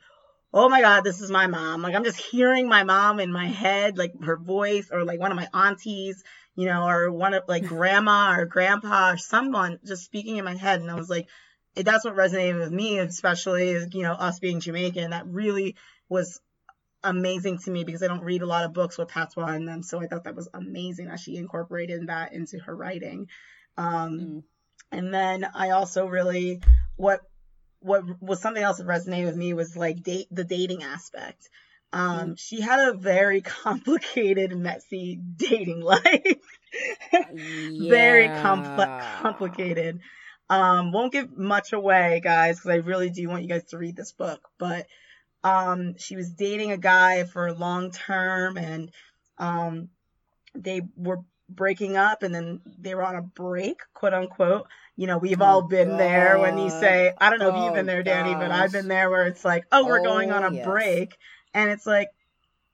oh 0.55 0.69
my 0.69 0.81
god, 0.81 1.03
this 1.03 1.21
is 1.21 1.29
my 1.29 1.47
mom. 1.47 1.81
Like 1.81 1.95
I'm 1.95 2.05
just 2.05 2.19
hearing 2.19 2.67
my 2.67 2.83
mom 2.83 3.19
in 3.19 3.31
my 3.31 3.47
head, 3.47 3.97
like 3.97 4.13
her 4.23 4.37
voice, 4.37 4.89
or 4.91 5.03
like 5.03 5.19
one 5.19 5.31
of 5.31 5.35
my 5.35 5.49
aunties, 5.53 6.23
you 6.55 6.65
know, 6.65 6.87
or 6.87 7.11
one 7.11 7.33
of 7.33 7.43
like 7.47 7.65
grandma 7.67 8.35
or 8.37 8.45
grandpa 8.45 9.11
or 9.11 9.17
someone 9.17 9.79
just 9.85 10.05
speaking 10.05 10.37
in 10.37 10.45
my 10.45 10.55
head, 10.55 10.79
and 10.79 10.89
I 10.89 10.95
was 10.95 11.09
like, 11.09 11.27
that's 11.75 12.05
what 12.05 12.15
resonated 12.15 12.59
with 12.59 12.71
me, 12.71 12.99
especially 12.99 13.69
is 13.69 13.87
you 13.93 14.03
know 14.03 14.13
us 14.13 14.39
being 14.39 14.59
Jamaican. 14.59 15.11
That 15.11 15.27
really 15.27 15.75
was 16.09 16.39
amazing 17.03 17.59
to 17.59 17.71
me 17.71 17.83
because 17.83 18.01
I 18.01 18.07
don't 18.07 18.23
read 18.23 18.41
a 18.41 18.47
lot 18.47 18.65
of 18.65 18.73
books 18.73 18.97
with 18.97 19.09
patois 19.09 19.53
in 19.53 19.65
them, 19.65 19.83
so 19.83 20.01
I 20.01 20.07
thought 20.07 20.23
that 20.23 20.35
was 20.35 20.49
amazing 20.53 21.07
that 21.07 21.19
she 21.19 21.37
incorporated 21.37 22.07
that 22.07 22.33
into 22.33 22.59
her 22.59 22.75
writing. 22.75 23.27
Um, 23.77 24.19
mm. 24.19 24.43
And 24.91 25.13
then 25.13 25.45
I 25.53 25.71
also 25.71 26.07
really 26.07 26.61
what 26.95 27.21
what 27.79 28.03
was 28.21 28.41
something 28.41 28.63
else 28.63 28.77
that 28.77 28.87
resonated 28.87 29.25
with 29.25 29.35
me 29.35 29.53
was 29.53 29.75
like 29.75 30.01
date 30.01 30.27
the 30.31 30.43
dating 30.43 30.83
aspect. 30.83 31.49
Um, 31.93 32.31
mm. 32.31 32.39
She 32.39 32.61
had 32.61 32.89
a 32.89 32.93
very 32.93 33.41
complicated, 33.63 34.55
messy 34.57 35.19
dating 35.35 35.81
life. 35.83 36.01
yeah. 37.11 37.89
Very 37.89 38.27
complex, 38.27 39.05
complicated. 39.21 39.99
Um, 40.49 40.91
won't 40.91 41.11
give 41.11 41.35
much 41.37 41.73
away, 41.73 42.21
guys, 42.23 42.57
because 42.57 42.71
I 42.71 42.75
really 42.75 43.09
do 43.09 43.27
want 43.27 43.43
you 43.43 43.49
guys 43.49 43.63
to 43.65 43.77
read 43.77 43.95
this 43.95 44.11
book. 44.11 44.47
But 44.57 44.85
um, 45.43 45.97
she 45.97 46.15
was 46.15 46.29
dating 46.31 46.71
a 46.71 46.77
guy 46.77 47.23
for 47.23 47.51
long 47.53 47.91
term, 47.91 48.57
and 48.57 48.91
um, 49.37 49.89
they 50.53 50.81
were 50.95 51.21
breaking 51.49 51.97
up, 51.97 52.23
and 52.23 52.33
then 52.33 52.61
they 52.79 52.93
were 52.93 53.03
on 53.03 53.15
a 53.15 53.21
break, 53.21 53.81
quote 53.93 54.13
unquote. 54.13 54.67
You 54.95 55.07
know, 55.07 55.17
we've 55.17 55.41
oh, 55.41 55.45
all 55.45 55.61
been 55.63 55.89
God. 55.89 55.99
there 55.99 56.39
when 56.39 56.57
you 56.57 56.69
say, 56.69 57.11
I 57.19 57.29
don't 57.29 57.39
know 57.39 57.49
if 57.49 57.63
you've 57.63 57.73
been 57.73 57.85
there, 57.85 58.03
Dani, 58.03 58.33
gosh. 58.33 58.41
but 58.41 58.51
I've 58.51 58.71
been 58.71 58.87
there 58.87 59.09
where 59.09 59.25
it's 59.25 59.43
like, 59.43 59.65
oh, 59.71 59.85
we're 59.85 59.99
oh, 59.99 60.03
going 60.03 60.31
on 60.31 60.43
a 60.43 60.55
yes. 60.55 60.65
break, 60.65 61.17
and 61.53 61.71
it's 61.71 61.87
like, 61.87 62.09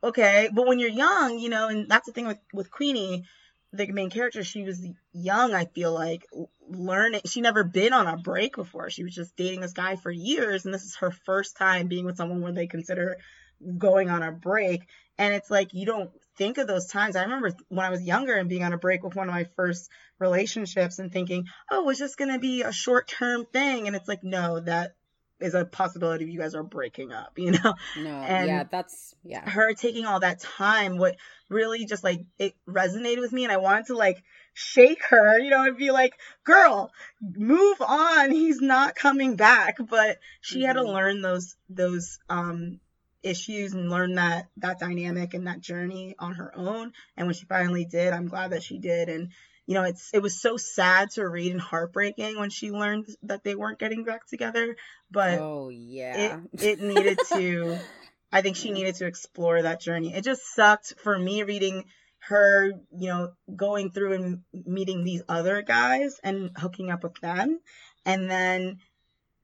okay, 0.04 0.50
but 0.54 0.68
when 0.68 0.78
you're 0.78 0.90
young, 0.90 1.40
you 1.40 1.50
know, 1.50 1.70
and 1.70 1.90
that's 1.90 2.06
the 2.06 2.12
thing 2.12 2.28
with 2.28 2.40
with 2.54 2.70
Queenie 2.70 3.26
the 3.74 3.88
main 3.88 4.10
character, 4.10 4.44
she 4.44 4.64
was 4.64 4.86
young, 5.14 5.54
I 5.54 5.66
feel 5.66 5.94
like, 5.94 6.28
learning. 6.72 7.22
She 7.26 7.42
never 7.42 7.64
been 7.64 7.94
on 7.94 8.08
a 8.08 8.18
break 8.18 8.56
before. 8.56 8.90
She 8.90 9.04
was 9.04 9.14
just 9.14 9.36
dating 9.36 9.62
this 9.62 9.74
guy 9.74 9.96
for 9.96 10.12
years, 10.12 10.66
and 10.66 10.74
this 10.74 10.84
is 10.84 10.96
her 10.98 11.12
first 11.12 11.58
time 11.58 11.88
being 11.88 12.06
with 12.06 12.18
someone 12.18 12.42
where 12.42 12.54
they 12.54 12.68
consider 12.68 13.18
going 13.78 14.10
on 14.10 14.24
a 14.24 14.32
break. 14.32 14.82
And 15.18 15.34
it's 15.34 15.52
like, 15.52 15.74
you 15.74 15.86
don't 15.86 16.10
think 16.38 16.58
of 16.58 16.68
those 16.68 16.88
times. 16.88 17.16
I 17.16 17.24
remember 17.24 17.52
when 17.70 17.86
I 17.86 17.90
was 17.90 18.02
younger 18.02 18.34
and 18.34 18.50
being 18.50 18.64
on 18.64 18.74
a 18.74 18.78
break 18.78 19.04
with 19.04 19.16
one 19.16 19.28
of 19.28 19.36
my 19.36 19.46
first 19.56 19.90
relationships 20.20 21.00
and 21.00 21.12
thinking, 21.12 21.46
oh, 21.70 21.90
it's 21.90 22.00
just 22.00 22.18
going 22.18 22.32
to 22.32 22.40
be 22.40 22.64
a 22.64 22.72
short 22.72 23.08
term 23.08 23.46
thing. 23.46 23.88
And 23.88 23.96
it's 23.96 24.08
like, 24.08 24.24
no, 24.24 24.60
that 24.62 24.96
is 25.42 25.54
a 25.54 25.66
possibility 25.66 26.26
you 26.26 26.40
guys 26.40 26.56
are 26.56 26.64
breaking 26.64 27.12
up, 27.12 27.34
you 27.38 27.52
know? 27.52 27.74
No, 27.98 28.10
and 28.10 28.48
yeah, 28.48 28.64
that's 28.70 29.16
yeah. 29.24 29.48
Her 29.48 29.74
taking 29.74 30.06
all 30.06 30.20
that 30.22 30.40
time, 30.40 30.98
what 30.98 31.18
really 31.50 31.86
just 31.86 32.04
like 32.04 32.22
it 32.40 32.54
resonated 32.68 33.20
with 33.20 33.34
me, 33.34 33.44
and 33.44 33.52
I 33.52 33.58
wanted 33.58 33.88
to 33.88 33.98
like 33.98 34.24
shake 34.54 35.04
her, 35.06 35.40
you 35.40 35.50
know, 35.50 35.64
and 35.64 35.78
be 35.78 35.92
like, 35.92 36.14
"Girl, 36.44 36.92
move 37.22 37.82
on. 37.82 38.32
He's 38.32 38.62
not 38.62 38.96
coming 38.96 39.36
back." 39.36 39.78
But 39.80 40.20
she 40.42 40.58
mm-hmm. 40.60 40.66
had 40.66 40.74
to 40.74 40.82
mm-hmm. 40.82 40.90
learn 40.90 41.22
those 41.22 41.56
those 41.70 42.20
um 42.30 42.80
issues 43.24 43.74
and 43.74 43.90
learn 43.90 44.16
that 44.16 44.48
that 44.58 44.80
dynamic 44.80 45.34
and 45.34 45.48
that 45.48 45.62
journey 45.62 46.16
on 46.20 46.34
her 46.34 46.52
own. 46.56 46.94
And 47.18 47.28
when 47.28 47.36
she 47.36 47.46
finally 47.46 47.86
did, 47.86 48.14
I'm 48.14 48.28
glad 48.28 48.52
that 48.52 48.64
she 48.64 48.80
did. 48.80 49.10
And 49.10 49.30
you 49.66 49.76
know, 49.76 49.84
it's 49.84 50.12
it 50.14 50.22
was 50.22 50.40
so 50.40 50.58
sad 50.58 51.12
to 51.12 51.28
read 51.28 51.52
and 51.52 51.62
heartbreaking 51.62 52.40
when 52.40 52.50
she 52.50 52.72
learned 52.72 53.08
that 53.24 53.44
they 53.44 53.56
weren't 53.56 53.80
getting 53.80 54.04
back 54.04 54.28
together. 54.28 54.76
But 55.10 55.40
oh 55.40 55.70
yeah, 55.70 56.40
it, 56.54 56.64
it 56.64 56.82
needed 56.82 57.20
to. 57.34 57.80
I 58.34 58.42
think 58.42 58.56
she 58.56 58.72
needed 58.72 58.96
to 58.96 59.08
explore 59.08 59.62
that 59.62 59.82
journey. 59.82 60.14
It 60.14 60.24
just 60.24 60.56
sucked 60.56 60.94
for 61.00 61.20
me 61.20 61.44
reading 61.44 61.84
her, 62.22 62.72
you 62.92 63.08
know, 63.08 63.34
going 63.56 63.92
through 63.92 64.14
and 64.14 64.42
meeting 64.54 65.04
these 65.04 65.24
other 65.28 65.62
guys 65.62 66.20
and 66.24 66.52
hooking 66.58 66.92
up 66.92 67.04
with 67.04 67.16
them, 67.22 67.60
and 68.06 68.30
then 68.30 68.80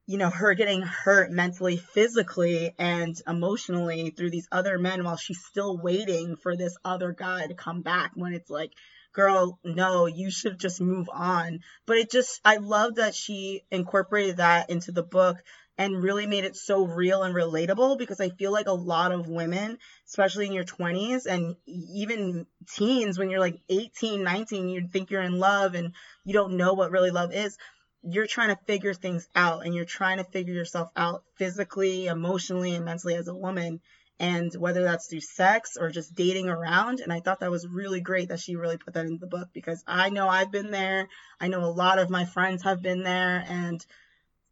you 0.10 0.18
know, 0.18 0.30
her 0.30 0.54
getting 0.54 0.82
hurt 0.84 1.32
mentally, 1.32 1.76
physically, 1.76 2.74
and 2.80 3.22
emotionally 3.28 4.12
through 4.12 4.30
these 4.30 4.48
other 4.54 4.80
men 4.80 5.04
while 5.04 5.18
she's 5.18 5.44
still 5.44 5.78
waiting 5.78 6.38
for 6.38 6.56
this 6.56 6.78
other 6.86 7.12
guy 7.12 7.46
to 7.46 7.54
come 7.54 7.82
back 7.82 8.12
when 8.16 8.34
it's 8.34 8.50
like 8.50 8.72
girl, 9.18 9.60
no, 9.64 10.06
you 10.06 10.30
should 10.30 10.60
just 10.60 10.80
move 10.80 11.10
on. 11.12 11.60
But 11.88 11.98
it 11.98 12.12
just, 12.12 12.40
I 12.46 12.58
love 12.58 12.96
that 12.96 13.16
she 13.16 13.64
incorporated 13.72 14.38
that 14.38 14.70
into 14.70 14.92
the 14.92 15.04
book 15.04 15.38
and 15.78 16.02
really 16.02 16.26
made 16.26 16.44
it 16.44 16.56
so 16.56 16.86
real 16.86 17.24
and 17.24 17.36
relatable 17.36 17.98
because 17.98 18.20
I 18.20 18.30
feel 18.30 18.52
like 18.52 18.68
a 18.68 18.74
lot 18.74 19.12
of 19.12 19.28
women, 19.28 19.78
especially 20.08 20.48
in 20.48 20.54
your 20.54 20.64
20s 20.64 21.26
and 21.28 21.56
even 21.68 22.48
teens, 22.74 23.20
when 23.20 23.30
you're 23.30 23.40
like 23.40 23.60
18, 23.70 24.24
19, 24.24 24.70
you 24.70 24.88
think 24.92 25.12
you're 25.12 25.22
in 25.22 25.40
love 25.40 25.76
and 25.76 25.94
you 26.26 26.34
don't 26.34 26.58
know 26.58 26.74
what 26.74 26.92
really 26.92 27.12
love 27.12 27.32
is. 27.34 27.58
You're 28.04 28.28
trying 28.28 28.50
to 28.50 28.62
figure 28.66 28.94
things 28.94 29.28
out 29.36 29.66
and 29.66 29.76
you're 29.76 29.86
trying 29.86 30.18
to 30.18 30.24
figure 30.24 30.54
yourself 30.54 30.90
out 30.96 31.24
physically, 31.38 32.08
emotionally, 32.08 32.74
and 32.74 32.86
mentally 32.86 33.16
as 33.16 33.28
a 33.28 33.36
woman 33.36 33.80
and 34.20 34.52
whether 34.58 34.84
that's 34.84 35.08
through 35.08 35.20
sex 35.20 35.78
or 35.80 35.92
just 35.92 36.16
dating 36.16 36.50
around. 36.50 37.02
And 37.02 37.14
I 37.14 37.20
thought 37.20 37.42
that 37.42 37.52
was 37.52 37.68
really 37.68 38.02
great 38.02 38.30
that 38.30 38.40
she 38.40 38.56
really 38.56 38.78
put 38.78 38.96
that 38.96 39.06
in 39.06 39.20
the 39.20 39.28
book 39.28 39.50
because 39.54 39.84
I 39.86 40.10
know 40.10 40.28
I've 40.28 40.52
been 40.52 40.72
there. 40.72 41.08
I 41.40 41.50
know 41.50 41.64
a 41.64 41.70
lot 41.70 42.00
of 42.00 42.10
my 42.10 42.26
friends 42.26 42.64
have 42.64 42.82
been 42.82 43.04
there. 43.04 43.46
And, 43.48 43.86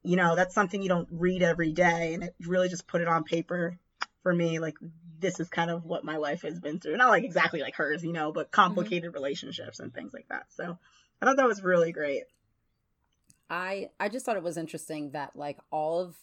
you 0.06 0.16
know, 0.16 0.36
that's 0.36 0.54
something 0.54 0.82
you 0.82 0.90
don't 0.90 1.08
read 1.12 1.44
every 1.44 1.72
day. 1.72 2.14
And 2.14 2.24
it 2.24 2.36
really 2.46 2.70
just 2.70 2.88
put 2.88 3.02
it 3.02 3.08
on 3.08 3.24
paper 3.24 3.78
for 4.24 4.34
me. 4.34 4.60
Like, 4.60 4.76
this 5.20 5.40
is 5.40 5.50
kind 5.50 5.72
of 5.72 5.86
what 5.86 6.04
my 6.04 6.18
life 6.18 6.42
has 6.44 6.60
been 6.60 6.80
through. 6.80 6.98
Not 6.98 7.10
like 7.10 7.24
exactly 7.24 7.62
like 7.62 7.76
hers, 7.76 8.04
you 8.04 8.14
know, 8.14 8.32
but 8.32 8.52
complicated 8.52 9.10
mm-hmm. 9.10 9.16
relationships 9.16 9.80
and 9.80 9.94
things 9.94 10.14
like 10.14 10.28
that. 10.30 10.46
So 10.50 10.78
I 11.22 11.26
thought 11.26 11.38
that 11.38 11.48
was 11.48 11.64
really 11.64 11.92
great. 11.92 12.24
I 13.50 13.90
I 14.00 14.10
just 14.10 14.26
thought 14.26 14.38
it 14.38 14.44
was 14.44 14.58
interesting 14.58 15.12
that 15.12 15.36
like 15.36 15.60
all 15.72 16.02
of 16.02 16.16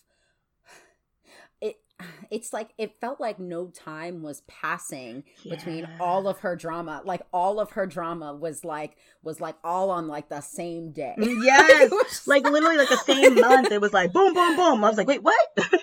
it's 2.31 2.53
like 2.53 2.71
it 2.79 3.01
felt 3.01 3.21
like 3.21 3.39
no 3.39 3.69
time 3.69 4.23
was 4.23 4.43
passing 4.43 5.25
yeah. 5.43 5.55
between 5.55 5.89
all 6.01 6.29
of 6.29 6.39
her 6.41 6.57
drama. 6.57 7.03
Like 7.05 7.23
all 7.33 7.61
of 7.61 7.73
her 7.73 7.87
drama 7.87 8.35
was 8.35 8.65
like 8.65 8.97
was 9.23 9.41
like 9.41 9.57
all 9.65 9.91
on 9.91 10.09
like 10.09 10.29
the 10.29 10.41
same 10.41 10.93
day. 10.93 11.15
Mm, 11.19 11.45
yes. 11.45 12.27
like 12.27 12.45
literally 12.45 12.79
like 12.79 12.89
the 12.89 12.97
same 12.97 13.35
month 13.41 13.71
it 13.71 13.81
was 13.81 13.93
like 13.93 14.13
boom 14.13 14.35
boom 14.35 14.57
boom. 14.57 14.85
I 14.85 14.89
was 14.89 14.97
like 14.97 15.09
wait 15.09 15.23
what? 15.23 15.37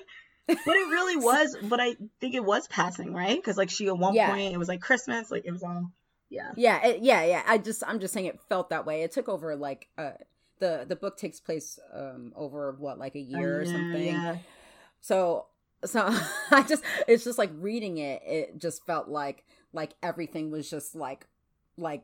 But 0.50 0.76
it 0.76 0.90
really 0.90 1.16
was 1.24 1.56
but 1.62 1.80
i 1.80 1.96
think 2.20 2.34
it 2.34 2.44
was 2.44 2.68
passing 2.68 3.14
right? 3.14 3.36
Because 3.36 3.56
like 3.56 3.70
she 3.70 3.88
at 3.88 3.96
one 3.96 4.16
yeah. 4.16 4.32
point 4.32 4.52
it 4.52 4.58
was 4.58 4.68
like 4.68 4.82
christmas 4.82 5.30
like 5.30 5.46
it 5.46 5.52
was 5.52 5.62
all 5.62 5.92
yeah. 6.30 6.52
Yeah 6.56 6.86
it, 6.86 7.04
yeah 7.04 7.24
yeah. 7.24 7.44
I 7.46 7.58
just 7.58 7.84
i'm 7.86 8.00
just 8.00 8.14
saying 8.14 8.28
it 8.28 8.40
felt 8.50 8.70
that 8.70 8.86
way. 8.86 9.04
It 9.04 9.12
took 9.12 9.30
over 9.30 9.56
like 9.56 9.88
uh 9.98 10.12
the 10.60 10.86
the 10.88 10.96
book 10.96 11.18
takes 11.18 11.40
place 11.40 11.80
um 11.94 12.34
over 12.36 12.76
what 12.78 13.00
like 13.00 13.16
a 13.16 13.20
year 13.20 13.62
or 13.62 13.66
something. 13.66 14.06
yeah. 14.06 14.38
so 15.02 15.48
so 15.86 16.10
i 16.52 16.64
just 16.64 16.84
it's 17.08 17.24
just 17.24 17.38
like 17.38 17.52
reading 17.56 17.98
it 17.98 18.22
it 18.26 18.60
just 18.60 18.86
felt 18.86 19.08
like 19.08 19.46
like 19.74 19.94
everything 20.02 20.52
was 20.52 20.70
just 20.70 20.96
like 20.96 21.28
like 21.78 22.04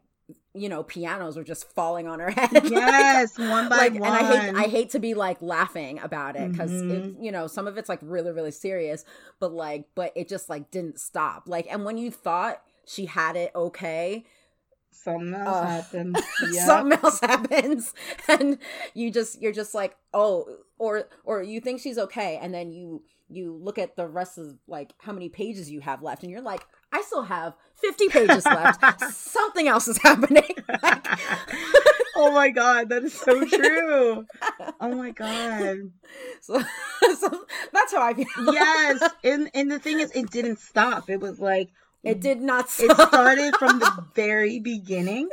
you 0.54 0.70
know 0.70 0.82
pianos 0.82 1.38
were 1.38 1.44
just 1.44 1.72
falling 1.74 2.08
on 2.08 2.20
her 2.20 2.32
head 2.32 2.50
yes 2.70 3.38
like, 3.38 3.50
one 3.50 3.70
by 3.70 3.78
like, 3.78 3.94
one 3.94 4.04
and 4.04 4.16
i 4.16 4.24
hate 4.24 4.56
i 4.56 4.64
hate 4.64 4.90
to 4.90 5.00
be 5.00 5.14
like 5.14 5.40
laughing 5.42 6.00
about 6.00 6.36
it 6.36 6.52
because 6.52 6.72
mm-hmm. 6.72 7.22
you 7.22 7.32
know 7.32 7.46
some 7.48 7.68
of 7.68 7.78
it's 7.78 7.90
like 7.90 8.00
really 8.02 8.32
really 8.32 8.52
serious 8.52 9.06
but 9.40 9.52
like 9.54 9.86
but 9.94 10.12
it 10.16 10.28
just 10.28 10.50
like 10.50 10.72
didn't 10.72 11.00
stop 11.00 11.44
like 11.48 11.68
and 11.70 11.86
when 11.86 11.98
you 11.98 12.10
thought 12.10 12.62
she 12.86 13.06
had 13.06 13.36
it 13.36 13.52
okay 13.56 14.26
something 14.92 15.34
else 15.34 15.56
uh, 15.58 15.66
happens 15.66 16.18
yep. 16.52 16.66
something 16.66 17.00
else 17.04 17.20
happens 17.20 17.94
and 18.28 18.58
you 18.94 19.12
just 19.12 19.42
you're 19.42 19.52
just 19.52 19.76
like 19.76 19.96
oh 20.14 20.48
or 20.80 21.08
or 21.24 21.44
you 21.44 21.60
think 21.60 21.80
she's 21.80 21.98
okay 21.98 22.40
and 22.42 22.54
then 22.54 22.72
you 22.72 23.04
you 23.30 23.58
look 23.62 23.78
at 23.78 23.96
the 23.96 24.08
rest 24.08 24.38
of 24.38 24.58
like 24.68 24.94
how 25.00 25.12
many 25.12 25.30
pages 25.30 25.70
you 25.70 25.82
have 25.82 26.02
left 26.04 26.24
and 26.24 26.32
you're 26.32 26.42
like 26.42 26.66
i 26.92 27.02
still 27.02 27.24
have 27.24 27.56
50 27.78 28.08
pages 28.10 28.46
left. 28.46 29.02
Something 29.12 29.68
else 29.68 29.88
is 29.88 29.98
happening. 29.98 30.50
Oh 32.18 32.32
my 32.32 32.50
god 32.50 32.88
that 32.90 33.04
is 33.04 33.14
so 33.14 33.44
true. 33.46 34.26
Oh 34.80 34.96
my 34.96 35.12
god. 35.12 35.92
So, 36.40 36.62
so 37.20 37.46
that's 37.74 37.94
how 37.94 38.02
i 38.04 38.14
feel. 38.14 38.26
Yes 38.54 39.04
and 39.22 39.52
and 39.54 39.70
the 39.70 39.80
thing 39.80 40.00
is 40.00 40.12
it 40.12 40.32
didn't 40.32 40.60
stop. 40.60 41.10
It 41.10 41.20
was 41.20 41.42
like 41.42 41.72
it 42.04 42.22
did 42.22 42.40
not 42.40 42.70
stop. 42.70 42.98
it 42.98 43.08
started 43.10 43.56
from 43.58 43.80
the 43.80 44.06
very 44.16 44.62
beginning 44.62 45.28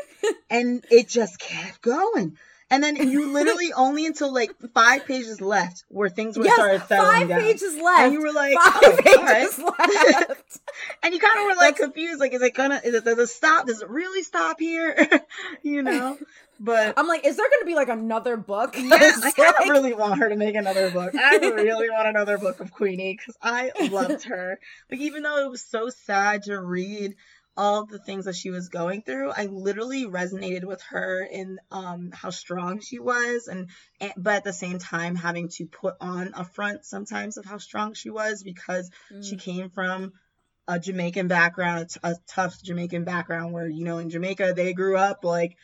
and 0.50 0.84
it 0.90 1.08
just 1.08 1.38
kept 1.38 1.82
going 1.82 2.36
And 2.72 2.82
then 2.82 2.96
you 2.96 3.30
literally 3.30 3.70
only 3.76 4.06
until 4.06 4.32
like 4.32 4.54
five 4.72 5.04
pages 5.04 5.42
left 5.42 5.84
where 5.88 6.08
things 6.08 6.38
were 6.38 6.44
Yes, 6.46 6.54
started 6.54 6.82
settling 6.88 7.12
five 7.12 7.28
down. 7.28 7.40
pages 7.42 7.76
left. 7.76 8.00
And 8.00 8.12
you 8.14 8.22
were 8.22 8.32
like, 8.32 8.54
five 8.54 8.82
oh, 8.82 8.96
pages 9.04 9.58
right. 9.58 10.28
left. 10.28 10.58
And 11.02 11.12
you 11.12 11.20
kind 11.20 11.38
of 11.38 11.44
were 11.44 11.60
like 11.62 11.76
confused, 11.76 12.18
like, 12.18 12.32
is 12.32 12.40
it 12.40 12.54
gonna, 12.54 12.80
is 12.82 12.94
it, 12.94 13.04
does 13.04 13.18
it 13.18 13.26
stop? 13.28 13.66
Does 13.66 13.82
it 13.82 13.90
really 13.90 14.22
stop 14.22 14.58
here? 14.58 15.06
you 15.62 15.82
know? 15.82 16.16
But 16.58 16.94
I'm 16.96 17.06
like, 17.06 17.26
is 17.26 17.36
there 17.36 17.46
gonna 17.50 17.66
be 17.66 17.74
like 17.74 17.90
another 17.90 18.38
book? 18.38 18.74
yeah, 18.78 18.94
I 18.94 19.32
kind 19.32 19.48
of 19.50 19.54
like- 19.60 19.68
really 19.68 19.92
want 19.92 20.20
her 20.20 20.30
to 20.30 20.36
make 20.36 20.54
another 20.54 20.90
book. 20.90 21.14
I 21.14 21.36
really 21.36 21.90
want 21.90 22.08
another 22.08 22.38
book 22.38 22.60
of 22.60 22.72
Queenie 22.72 23.18
because 23.18 23.36
I 23.42 23.70
loved 23.90 24.24
her. 24.24 24.58
Like, 24.90 25.00
even 25.00 25.24
though 25.24 25.44
it 25.44 25.50
was 25.50 25.62
so 25.62 25.90
sad 25.90 26.44
to 26.44 26.58
read 26.58 27.16
all 27.56 27.84
the 27.84 27.98
things 27.98 28.24
that 28.24 28.34
she 28.34 28.50
was 28.50 28.68
going 28.68 29.02
through, 29.02 29.30
I 29.30 29.46
literally 29.46 30.06
resonated 30.06 30.64
with 30.64 30.82
her 30.90 31.22
in 31.22 31.58
um 31.70 32.10
how 32.12 32.30
strong 32.30 32.80
she 32.80 32.98
was, 32.98 33.48
and, 33.48 33.68
and 34.00 34.12
but 34.16 34.34
at 34.36 34.44
the 34.44 34.52
same 34.52 34.78
time 34.78 35.14
having 35.14 35.48
to 35.50 35.66
put 35.66 35.94
on 36.00 36.32
a 36.34 36.44
front 36.44 36.84
sometimes 36.84 37.36
of 37.36 37.44
how 37.44 37.58
strong 37.58 37.94
she 37.94 38.10
was 38.10 38.42
because 38.42 38.90
she 39.22 39.36
Mm. 39.36 39.40
came 39.40 39.70
from 39.70 40.12
a 40.68 40.78
Jamaican 40.78 41.28
background, 41.28 41.80
a, 41.82 41.84
t- 41.86 42.00
a 42.02 42.14
tough 42.28 42.62
Jamaican 42.62 43.04
background 43.04 43.52
where, 43.52 43.68
you 43.68 43.84
know, 43.84 43.98
in 43.98 44.10
Jamaica, 44.10 44.52
they 44.54 44.72
grew 44.72 44.96
up 44.96 45.24
like, 45.24 45.56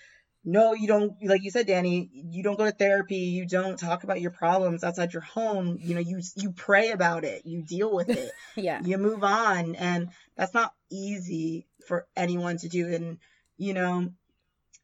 no, 0.45 0.73
you 0.73 0.89
don't, 0.89 1.13
like 1.23 1.43
you 1.43 1.51
said, 1.51 1.69
Dani, 1.69 2.09
you 2.13 2.43
don't 2.43 2.59
go 2.59 2.65
to 2.65 2.73
therapy. 2.73 3.17
You 3.17 3.47
don't 3.47 3.79
talk 3.79 4.03
about 4.05 4.21
your 4.21 4.31
problems 4.31 4.83
outside 4.83 5.13
your 5.13 5.23
home. 5.23 5.79
You 5.81 5.95
know, 5.95 6.01
you, 6.01 6.21
you 6.37 6.53
pray 6.53 6.91
about 6.91 7.25
it. 7.25 7.43
You 7.45 7.63
deal 7.63 7.95
with 7.95 8.09
it. 8.09 8.31
yeah. 8.57 8.81
you 8.83 8.99
move 8.99 9.23
on. 9.23 9.75
And 9.77 10.09
that's 10.37 10.55
not 10.55 10.73
easy 10.91 11.67
for 11.89 12.07
anyone 12.15 12.59
to 12.59 12.69
do. 12.69 12.87
And, 12.87 13.19
you 13.57 13.75
know, 13.75 14.13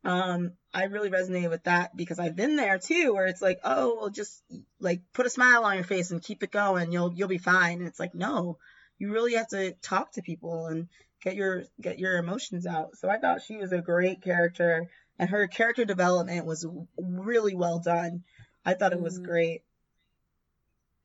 um, 0.05 0.53
I 0.73 0.85
really 0.85 1.11
resonated 1.11 1.51
with 1.51 1.65
that 1.65 1.97
because 1.97 2.19
I've 2.19 2.37
been 2.37 2.57
there 2.57 2.79
too, 2.79 3.15
where 3.15 3.27
it's 3.27 3.41
like, 3.41 3.61
oh, 3.65 3.97
well, 4.01 4.11
just 4.11 4.43
like 4.81 5.01
put 5.13 5.27
a 5.27 5.31
smile 5.31 5.65
on 5.65 5.77
your 5.77 5.85
face 5.85 6.11
and 6.11 6.23
keep 6.23 6.43
it 6.43 6.51
going. 6.51 6.93
You'll 6.93 7.13
you'll 7.15 7.29
be 7.29 7.39
fine. 7.39 7.79
And 7.79 7.87
it's 7.87 8.01
like, 8.01 8.15
no, 8.15 8.59
you 8.99 9.13
really 9.13 9.35
have 9.35 9.49
to 9.49 9.73
talk 9.83 10.13
to 10.13 10.23
people 10.23 10.67
and 10.67 10.89
get 11.23 11.37
your 11.37 11.65
get 11.81 11.99
your 11.99 12.19
emotions 12.19 12.67
out. 12.67 12.97
So 12.97 13.09
I 13.09 13.19
thought 13.19 13.43
she 13.43 13.57
was 13.57 13.73
a 13.73 13.81
great 13.81 14.21
character, 14.21 14.89
and 15.19 15.31
her 15.31 15.47
character 15.47 15.85
development 15.85 16.45
was 16.45 16.67
really 16.99 17.55
well 17.55 17.79
done. 17.79 18.25
I 18.65 18.75
thought 18.75 18.93
it 18.93 19.01
was 19.01 19.19
Mhm. 19.19 19.25
great. 19.25 19.63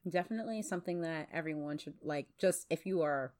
Definitely 0.10 0.62
something 0.62 1.02
that 1.02 1.30
everyone 1.32 1.78
should 1.78 1.96
like. 2.02 2.28
Just 2.38 2.66
if 2.70 2.86
you 2.86 3.02
are 3.02 3.34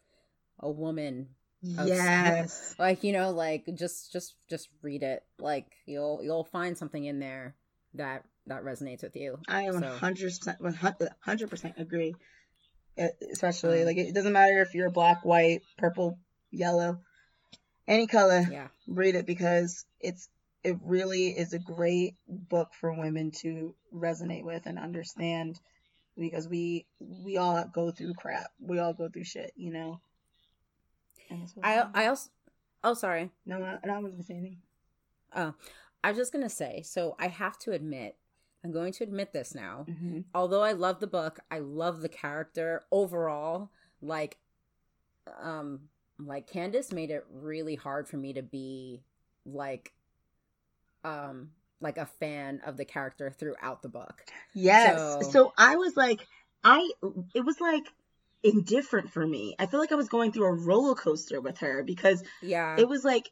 a 0.60 0.70
woman, 0.70 1.36
Yes. 1.62 2.76
like 2.80 3.04
you 3.04 3.12
know, 3.14 3.32
like 3.32 3.66
just 3.76 4.12
just 4.12 4.36
just 4.50 4.70
read 4.82 5.04
it. 5.04 5.24
Like 5.40 5.68
you'll 5.86 6.22
you'll 6.24 6.46
find 6.46 6.78
something 6.78 7.04
in 7.04 7.20
there 7.20 7.56
that 7.96 8.24
that 8.48 8.64
resonates 8.64 9.04
with 9.04 9.16
you. 9.16 9.38
I 9.48 9.64
am 9.64 9.80
So- 9.80 9.98
100% 10.00 10.60
100% 11.26 11.80
agree. 11.80 12.16
Especially 13.32 13.82
Um, 13.82 13.86
like 13.88 13.98
it 13.98 14.14
doesn't 14.14 14.34
matter 14.34 14.62
if 14.62 14.74
you're 14.74 14.90
black, 14.90 15.24
white, 15.24 15.62
purple, 15.78 16.18
yellow, 16.52 17.00
any 17.88 18.08
color. 18.08 18.46
Yeah. 18.52 18.68
Read 18.88 19.16
it 19.16 19.26
because 19.26 19.86
it's 20.00 20.28
it 20.64 20.78
really 20.84 21.28
is 21.30 21.54
a 21.54 21.60
great 21.60 22.16
book 22.28 22.70
for 22.74 22.92
women 22.94 23.32
to 23.32 23.74
resonate 23.94 24.44
with 24.44 24.66
and 24.66 24.78
understand 24.78 25.58
because 26.18 26.48
we 26.50 26.86
we 27.00 27.38
all 27.38 27.64
go 27.74 27.92
through 27.92 28.14
crap. 28.16 28.52
We 28.60 28.80
all 28.80 28.94
go 28.94 29.08
through 29.08 29.24
shit, 29.24 29.54
you 29.56 29.72
know. 29.72 30.02
And 31.30 31.42
that's 31.42 31.56
what- 31.56 31.66
I 31.66 31.88
I 31.94 32.08
also 32.08 32.30
oh 32.84 32.94
sorry. 32.94 33.32
no, 33.46 33.62
I, 33.62 33.78
I 33.88 33.92
wasn't 33.98 34.14
gonna 34.14 34.24
say 34.24 34.34
anything. 34.36 34.62
Oh, 35.36 35.54
I 36.04 36.10
was 36.10 36.18
just 36.18 36.32
gonna 36.34 36.50
say. 36.50 36.82
So 36.84 37.16
I 37.20 37.28
have 37.28 37.58
to 37.60 37.72
admit, 37.72 38.16
I'm 38.64 38.72
going 38.72 38.94
to 38.94 39.04
admit 39.04 39.32
this 39.34 39.54
now. 39.56 39.86
Mhm. 39.90 40.26
although 40.34 40.62
I 40.64 40.72
love 40.74 41.00
the 41.00 41.08
book, 41.08 41.40
I 41.52 41.60
love 41.60 42.02
the 42.02 42.10
character 42.10 42.84
overall. 42.92 43.70
Like, 44.02 44.38
um, 45.42 45.90
like 46.18 46.50
Candice 46.50 46.92
made 46.94 47.12
it 47.12 47.26
really 47.32 47.76
hard 47.76 48.08
for 48.08 48.18
me 48.18 48.34
to 48.34 48.42
be 48.42 49.04
like, 49.46 49.94
um, 51.04 51.52
like 51.82 51.98
a 51.98 52.06
fan 52.06 52.62
of 52.66 52.76
the 52.78 52.86
character 52.86 53.30
throughout 53.30 53.82
the 53.82 53.90
book. 53.90 54.24
Yes. 54.54 54.98
So- 54.98 55.22
So, 55.32 55.54
I 55.58 55.76
was 55.78 55.96
like, 55.96 56.26
I 56.64 56.92
it 57.34 57.46
was 57.46 57.60
like 57.62 57.86
indifferent 58.44 59.12
for 59.12 59.26
me. 59.26 59.56
I 59.60 59.66
feel 59.66 59.80
like 59.80 59.92
I 59.92 59.96
was 59.96 60.10
going 60.10 60.32
through 60.32 60.46
a 60.46 60.54
roller 60.54 60.96
coaster 60.96 61.42
with 61.42 61.60
her 61.60 61.84
because 61.84 62.24
Yeah, 62.42 62.78
it 62.78 62.88
was 62.88 63.04
like, 63.04 63.30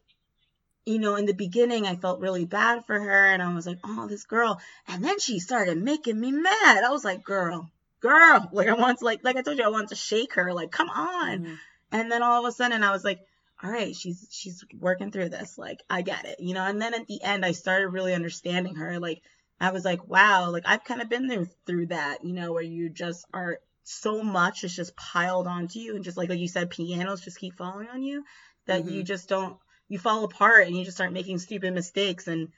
you 0.85 0.99
know, 0.99 1.15
in 1.15 1.25
the 1.25 1.33
beginning 1.33 1.85
I 1.85 1.95
felt 1.95 2.19
really 2.21 2.45
bad 2.45 2.85
for 2.85 2.99
her 2.99 3.25
and 3.27 3.41
I 3.41 3.53
was 3.53 3.67
like, 3.67 3.79
oh, 3.83 4.07
this 4.07 4.25
girl, 4.25 4.59
and 4.87 5.03
then 5.03 5.19
she 5.19 5.39
started 5.39 5.77
making 5.77 6.19
me 6.19 6.31
mad. 6.31 6.83
I 6.83 6.89
was 6.89 7.03
like, 7.03 7.23
girl, 7.23 7.69
girl, 8.01 8.49
like 8.53 8.67
I 8.67 8.73
want 8.73 8.99
to 8.99 9.05
like 9.05 9.19
like 9.23 9.35
I 9.37 9.41
told 9.41 9.57
you, 9.57 9.65
I 9.65 9.69
wanted 9.69 9.89
to 9.89 9.95
shake 9.95 10.33
her, 10.35 10.53
like 10.53 10.71
come 10.71 10.89
on. 10.89 11.39
Mhm. 11.39 11.57
And 11.91 12.11
then 12.11 12.21
all 12.23 12.45
of 12.45 12.49
a 12.49 12.51
sudden 12.51 12.83
I 12.83 12.91
was 12.91 13.03
like, 13.03 13.19
all 13.63 13.71
right, 13.71 13.95
she's 13.95 14.27
she's 14.31 14.63
working 14.79 15.11
through 15.11 15.29
this. 15.29 15.57
Like 15.57 15.79
I 15.89 16.01
get 16.01 16.25
it, 16.25 16.37
you 16.39 16.53
know. 16.53 16.63
And 16.65 16.81
then 16.81 16.93
at 16.93 17.07
the 17.07 17.21
end 17.23 17.45
I 17.45 17.51
started 17.51 17.87
really 17.89 18.13
understanding 18.13 18.75
her. 18.75 18.99
Like 18.99 19.19
I 19.59 19.71
was 19.71 19.83
like, 19.83 20.07
wow, 20.07 20.51
like 20.51 20.63
I've 20.65 20.83
kind 20.83 21.01
of 21.01 21.09
been 21.09 21.27
there 21.27 21.45
through 21.65 21.87
that, 21.87 22.23
you 22.23 22.33
know, 22.33 22.51
where 22.53 22.61
you 22.63 22.89
just 22.89 23.25
are 23.33 23.57
so 23.89 24.21
much 24.21 24.63
is 24.65 24.75
just 24.75 24.95
piled 24.97 25.47
onto 25.47 25.79
you 25.79 25.95
and 25.95 26.03
just 26.03 26.17
like 26.17 26.29
like 26.29 26.39
you 26.39 26.47
said, 26.47 26.69
pianos 26.69 27.21
just 27.21 27.39
keep 27.39 27.55
falling 27.57 27.87
on 27.87 28.03
you 28.03 28.23
that 28.65 28.83
you 28.85 29.01
just 29.01 29.29
don't 29.29 29.57
you 29.87 29.97
fall 29.97 30.25
apart 30.25 30.67
and 30.67 30.75
you 30.75 30.83
just 30.83 30.97
start 30.97 31.13
making 31.13 31.37
stupid 31.39 31.73
mistakes 31.73 32.27
and 32.27 32.49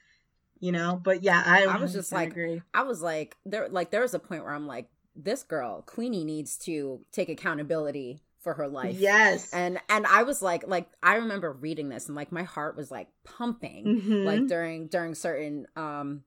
you 0.58 0.72
know. 0.72 1.00
But 1.02 1.22
yeah, 1.22 1.40
I 1.46 1.66
I 1.66 1.76
was 1.76 1.92
just 1.92 2.10
100% 2.10 2.14
like- 2.14 2.30
agree. 2.30 2.62
I 2.74 2.82
was 2.82 3.00
like, 3.00 3.36
there, 3.46 3.68
like 3.68 3.90
there 3.92 4.00
was 4.00 4.12
a 4.14 4.18
point 4.18 4.42
where 4.44 4.52
I'm 4.52 4.66
like, 4.66 4.88
this 5.14 5.42
girl 5.44 5.82
Queenie 5.82 6.24
needs 6.24 6.56
to 6.58 7.00
take 7.12 7.28
accountability 7.28 8.22
for 8.40 8.54
her 8.54 8.66
life. 8.66 8.96
Yes. 8.98 9.52
and 9.52 9.78
and 9.88 10.06
I 10.06 10.24
was 10.24 10.42
like, 10.42 10.66
like 10.66 10.88
I 11.02 11.14
remember 11.16 11.52
reading 11.52 11.88
this 11.90 12.08
and 12.08 12.16
like 12.16 12.32
my 12.32 12.42
heart 12.42 12.76
was 12.76 12.90
like 12.90 13.06
pumping. 13.24 13.84
Mhm. 14.02 14.24
like 14.24 14.46
during 14.48 14.88
during 14.88 15.14
certain 15.14 15.66
um 15.76 16.24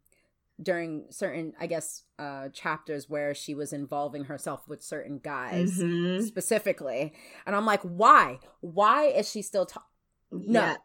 during 0.61 1.05
certain 1.09 1.53
i 1.59 1.65
guess 1.65 2.03
uh 2.19 2.47
chapters 2.49 3.09
where 3.09 3.33
she 3.33 3.55
was 3.55 3.73
involving 3.73 4.25
herself 4.25 4.67
with 4.67 4.83
certain 4.83 5.17
guys 5.17 5.79
Mhm. 5.79 6.21
specifically 6.23 7.13
and 7.47 7.55
i'm 7.55 7.65
like 7.65 7.81
why 7.81 8.39
why 8.61 9.05
is 9.05 9.29
she 9.29 9.41
still 9.41 9.65
talking 9.65 9.87
no. 10.31 10.61
Yeah. 10.61 10.75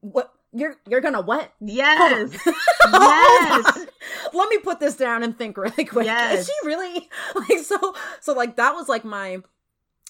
what 0.00 0.32
you're 0.52 0.76
you're 0.88 1.00
gonna 1.00 1.20
what 1.20 1.52
Yes. 1.60 2.30
On. 2.86 2.92
Yes. 2.92 3.86
let 4.34 4.48
me 4.50 4.58
put 4.58 4.80
this 4.80 4.96
down 4.96 5.22
and 5.22 5.38
think 5.38 5.56
really 5.56 5.84
quick 5.84 6.06
Yes. 6.06 6.40
is 6.40 6.46
she 6.46 6.66
really 6.66 7.08
like 7.36 7.58
so 7.60 7.94
so 8.20 8.32
like 8.34 8.56
that 8.56 8.74
was 8.74 8.88
like 8.88 9.04
my 9.04 9.38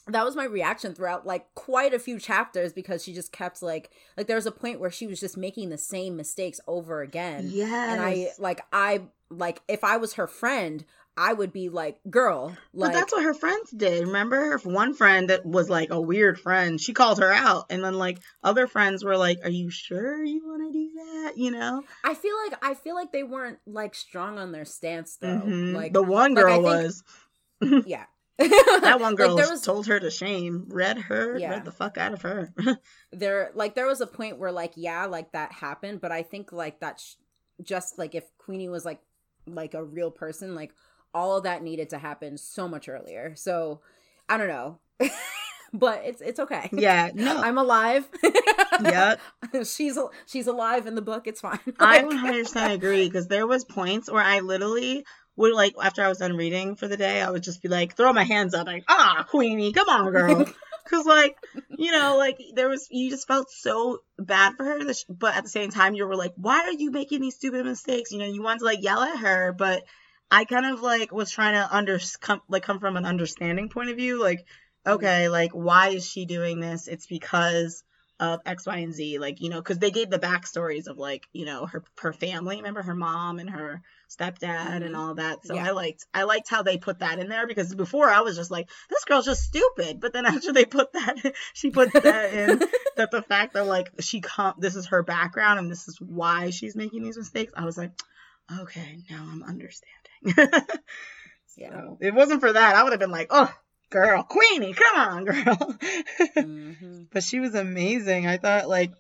that 0.09 0.25
was 0.25 0.35
my 0.35 0.45
reaction 0.45 0.95
throughout 0.95 1.27
like 1.27 1.47
quite 1.55 1.95
a 1.95 1.99
few 1.99 2.19
chapters 2.19 2.73
because 2.73 3.05
she 3.05 3.15
just 3.15 3.31
kept 3.33 3.63
like 3.63 3.91
like 4.17 4.27
there 4.27 4.37
was 4.37 4.47
a 4.47 4.51
point 4.53 4.81
where 4.81 4.91
she 4.91 5.07
was 5.07 5.21
just 5.21 5.37
making 5.37 5.69
the 5.71 5.79
same 5.79 6.17
mistakes 6.17 6.61
over 6.67 7.03
again 7.03 7.49
Yeah. 7.51 7.93
and 7.93 8.01
I 8.03 8.31
like 8.39 8.61
I 8.73 9.03
like 9.31 9.63
if 9.69 9.85
I 9.85 9.97
was 9.99 10.15
her 10.15 10.27
friend, 10.27 10.85
I 11.17 11.33
would 11.35 11.53
be 11.53 11.69
like, 11.69 12.01
"Girl, 12.09 12.57
but 12.75 12.93
that's 12.95 13.13
what 13.13 13.23
her 13.23 13.35
friends 13.35 13.71
did. 13.71 14.07
Remember, 14.07 14.37
her 14.37 14.59
one 14.59 14.95
friend 14.95 15.29
that 15.31 15.45
was 15.45 15.69
like 15.71 15.91
a 15.91 16.01
weird 16.01 16.41
friend, 16.41 16.81
she 16.81 16.93
called 16.95 17.19
her 17.19 17.31
out, 17.33 17.67
and 17.71 17.85
then 17.85 17.95
like 17.99 18.19
other 18.43 18.67
friends 18.67 19.05
were 19.05 19.17
like, 19.19 19.39
"Are 19.45 19.51
you 19.51 19.71
sure 19.71 20.25
you 20.25 20.43
want 20.47 20.63
to 20.63 20.73
do 20.73 20.91
that?" 20.95 21.33
You 21.37 21.51
know, 21.51 21.83
I 22.03 22.15
feel 22.15 22.35
like 22.47 22.59
I 22.65 22.73
feel 22.75 22.95
like 22.95 23.13
they 23.13 23.23
weren't 23.25 23.59
like 23.67 23.95
strong 23.95 24.39
on 24.39 24.53
their 24.53 24.65
stance 24.65 25.17
though. 25.17 25.43
Mhm. 25.45 25.75
Like 25.75 25.93
the 25.93 26.03
one 26.03 26.35
like, 26.35 26.45
girl 26.45 26.55
think- 26.55 26.65
was. 26.65 27.05
yeah. 27.87 28.05
That 28.83 28.99
one 29.01 29.15
girl 29.15 29.37
like, 29.37 29.49
was 29.51 29.63
told 29.63 29.87
her 29.87 30.01
to 30.01 30.11
shame, 30.11 30.67
read 30.69 30.99
her, 30.99 31.39
Yeah. 31.39 31.51
read 31.51 31.65
the 31.65 31.73
fuck 31.73 31.99
out 31.99 32.13
of 32.13 32.23
her. 32.23 32.53
there 33.13 33.51
like 33.55 33.75
there 33.75 33.87
was 33.87 34.01
a 34.01 34.07
point 34.07 34.39
where 34.39 34.53
like 34.53 34.73
yeah, 34.77 35.07
like 35.07 35.33
that 35.33 35.53
happened, 35.53 36.01
but 36.01 36.13
I 36.13 36.23
think 36.23 36.53
like 36.53 36.81
that 36.81 37.01
sh- 37.01 37.15
just 37.63 37.99
like 37.99 38.15
if 38.15 38.25
Queenie 38.39 38.69
was 38.69 38.85
like 38.85 39.01
like 39.47 39.75
a 39.75 39.85
real 39.85 40.11
person, 40.11 40.55
like 40.55 40.73
all 41.15 41.37
of 41.37 41.45
that 41.45 41.63
needed 41.63 41.91
to 41.91 41.99
happen 41.99 42.39
so 42.39 42.67
much 42.67 42.89
earlier. 42.89 43.35
So, 43.37 43.81
I 44.29 44.39
don't 44.39 44.49
know. 44.49 44.79
but 45.75 46.03
it's 46.05 46.21
it's 46.21 46.41
okay. 46.41 46.69
yeah, 46.73 47.11
no, 47.15 47.37
I'm 47.37 47.59
alive. 47.59 48.09
Yep. 48.83 49.21
she's 49.65 49.99
she's 50.27 50.47
alive 50.47 50.87
in 50.87 50.95
the 50.95 51.03
book. 51.03 51.27
It's 51.27 51.41
fine. 51.41 51.59
I 51.79 52.03
Like- 52.03 52.07
100% 52.47 52.75
agree 52.75 53.07
because 53.07 53.29
there 53.29 53.47
was 53.47 53.65
points 53.65 54.11
where 54.11 54.23
I 54.25 54.41
literally 54.41 55.05
would 55.37 55.55
like 55.55 55.75
after 55.83 56.03
I 56.03 56.09
was 56.09 56.19
done 56.19 56.37
reading 56.37 56.77
for 56.77 56.89
the 56.89 56.97
day, 56.97 57.21
I 57.21 57.31
would 57.31 57.43
just 57.43 57.63
be 57.63 57.69
like 57.69 57.97
throw 57.97 58.13
my 58.13 58.25
hands 58.25 58.55
up 58.55 58.67
like 58.67 58.85
ah 58.89 59.27
Queenie, 59.29 59.73
come 59.73 59.89
on 59.89 60.11
girl, 60.11 60.45
because 60.85 61.07
like 61.07 61.37
you 61.79 61.93
know 61.93 62.17
like 62.19 62.39
there 62.55 62.69
was 62.69 62.89
you 62.91 63.11
just 63.11 63.27
felt 63.27 63.51
so 63.51 64.03
bad 64.19 64.55
for 64.57 64.65
her, 64.65 64.85
that 64.85 64.97
sh- 64.97 65.05
but 65.09 65.37
at 65.37 65.43
the 65.43 65.49
same 65.49 65.71
time 65.71 65.95
you 65.95 66.07
were 66.07 66.17
like 66.17 66.33
why 66.37 66.61
are 66.61 66.73
you 66.73 66.91
making 66.91 67.21
these 67.21 67.37
stupid 67.37 67.65
mistakes? 67.65 68.13
You 68.13 68.19
know 68.19 68.27
you 68.27 68.43
wanted 68.43 68.61
to 68.61 68.65
like 68.67 68.83
yell 68.83 69.03
at 69.03 69.19
her, 69.19 69.53
but 69.53 69.83
I 70.31 70.45
kind 70.45 70.67
of 70.67 70.83
like 70.83 71.13
was 71.13 71.31
trying 71.31 71.55
to 71.55 71.75
under 71.75 71.99
come 72.21 72.41
like 72.49 72.63
come 72.63 72.81
from 72.81 72.97
an 72.97 73.07
understanding 73.07 73.69
point 73.69 73.91
of 73.91 73.97
view 73.97 74.21
like 74.21 74.47
okay 74.87 75.29
like 75.29 75.53
why 75.53 75.91
is 75.91 76.09
she 76.09 76.27
doing 76.27 76.61
this? 76.61 76.89
It's 76.89 77.07
because 77.07 77.85
of 78.23 78.41
X, 78.47 78.67
Y, 78.67 78.77
and 78.77 78.95
Z. 78.95 79.19
Like, 79.19 79.41
you 79.41 79.51
know, 79.51 79.57
because 79.61 79.81
they 79.81 79.91
gave 79.91 80.09
the 80.09 80.19
backstories 80.19 80.87
of 80.87 80.97
like, 80.97 81.27
you 81.33 81.45
know, 81.45 81.67
her 81.67 81.83
her 81.99 82.13
family. 82.13 82.57
Remember 82.59 82.81
her 82.81 82.95
mom 82.95 83.41
and 83.41 83.51
her 83.51 83.83
stepdad 84.09 84.77
and 84.83 84.95
Mhm. 84.95 84.97
all 84.97 85.15
that. 85.15 85.45
So 85.45 85.57
Yeah. 85.57 85.67
I 85.67 85.71
liked 85.73 86.07
I 86.15 86.23
liked 86.23 86.49
how 86.49 86.63
they 86.63 86.79
put 86.79 87.01
that 87.01 87.19
in 87.19 87.29
there 87.29 87.49
because 87.49 87.75
before 87.75 88.09
I 88.09 88.21
was 88.21 88.37
just 88.37 88.53
like, 88.53 88.71
this 88.89 89.05
girl's 89.05 89.25
just 89.25 89.43
stupid. 89.43 89.99
But 90.01 90.13
then 90.13 90.25
after 90.47 90.53
they 90.53 90.65
put 90.65 90.93
that, 90.93 91.17
she 91.53 91.71
put 91.71 91.93
that 91.95 92.33
in 92.33 92.61
that 92.97 93.11
the 93.11 93.23
fact 93.23 93.55
that 93.55 93.67
like 93.67 93.91
she 93.99 94.21
come, 94.21 94.55
this 94.59 94.77
is 94.77 94.87
her 94.87 95.03
background 95.03 95.59
and 95.59 95.69
this 95.69 95.89
is 95.89 96.01
why 96.01 96.51
she's 96.51 96.77
making 96.77 97.03
these 97.03 97.19
mistakes. 97.19 97.53
I 97.57 97.65
was 97.65 97.77
like, 97.77 97.91
okay, 98.61 98.99
now 99.11 99.27
I'm 99.33 99.43
understanding. 99.43 100.63
Yeah. 101.55 101.71
So, 101.71 101.99
it 102.01 102.15
wasn't 102.15 102.41
for 102.41 102.51
that, 102.51 102.77
I 102.77 102.83
would 102.83 102.93
have 102.93 103.01
been 103.01 103.11
like, 103.11 103.27
oh, 103.29 103.53
girl, 103.93 104.23
Queenie, 104.25 104.75
come 104.75 104.97
on, 104.99 105.25
girl. 105.25 105.77
Mhm. 106.37 107.07
but 107.13 107.23
she 107.23 107.39
was 107.41 107.55
amazing. 107.55 108.27
I 108.27 108.39
thought 108.39 108.69
like 108.69 108.91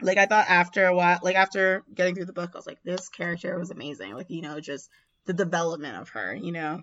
like 0.00 0.18
I 0.18 0.26
thought 0.26 0.46
after 0.48 0.84
a 0.86 0.94
while 0.94 1.18
like 1.22 1.36
after 1.36 1.82
getting 1.94 2.14
through 2.14 2.26
the 2.26 2.32
book, 2.32 2.50
I 2.54 2.58
was 2.58 2.66
like, 2.66 2.82
this 2.84 3.08
character 3.08 3.58
was 3.58 3.70
amazing. 3.70 4.14
Like, 4.14 4.30
you 4.30 4.42
know, 4.42 4.60
just 4.60 4.90
the 5.26 5.32
development 5.32 5.96
of 5.96 6.10
her, 6.10 6.34
you 6.34 6.52
know. 6.52 6.82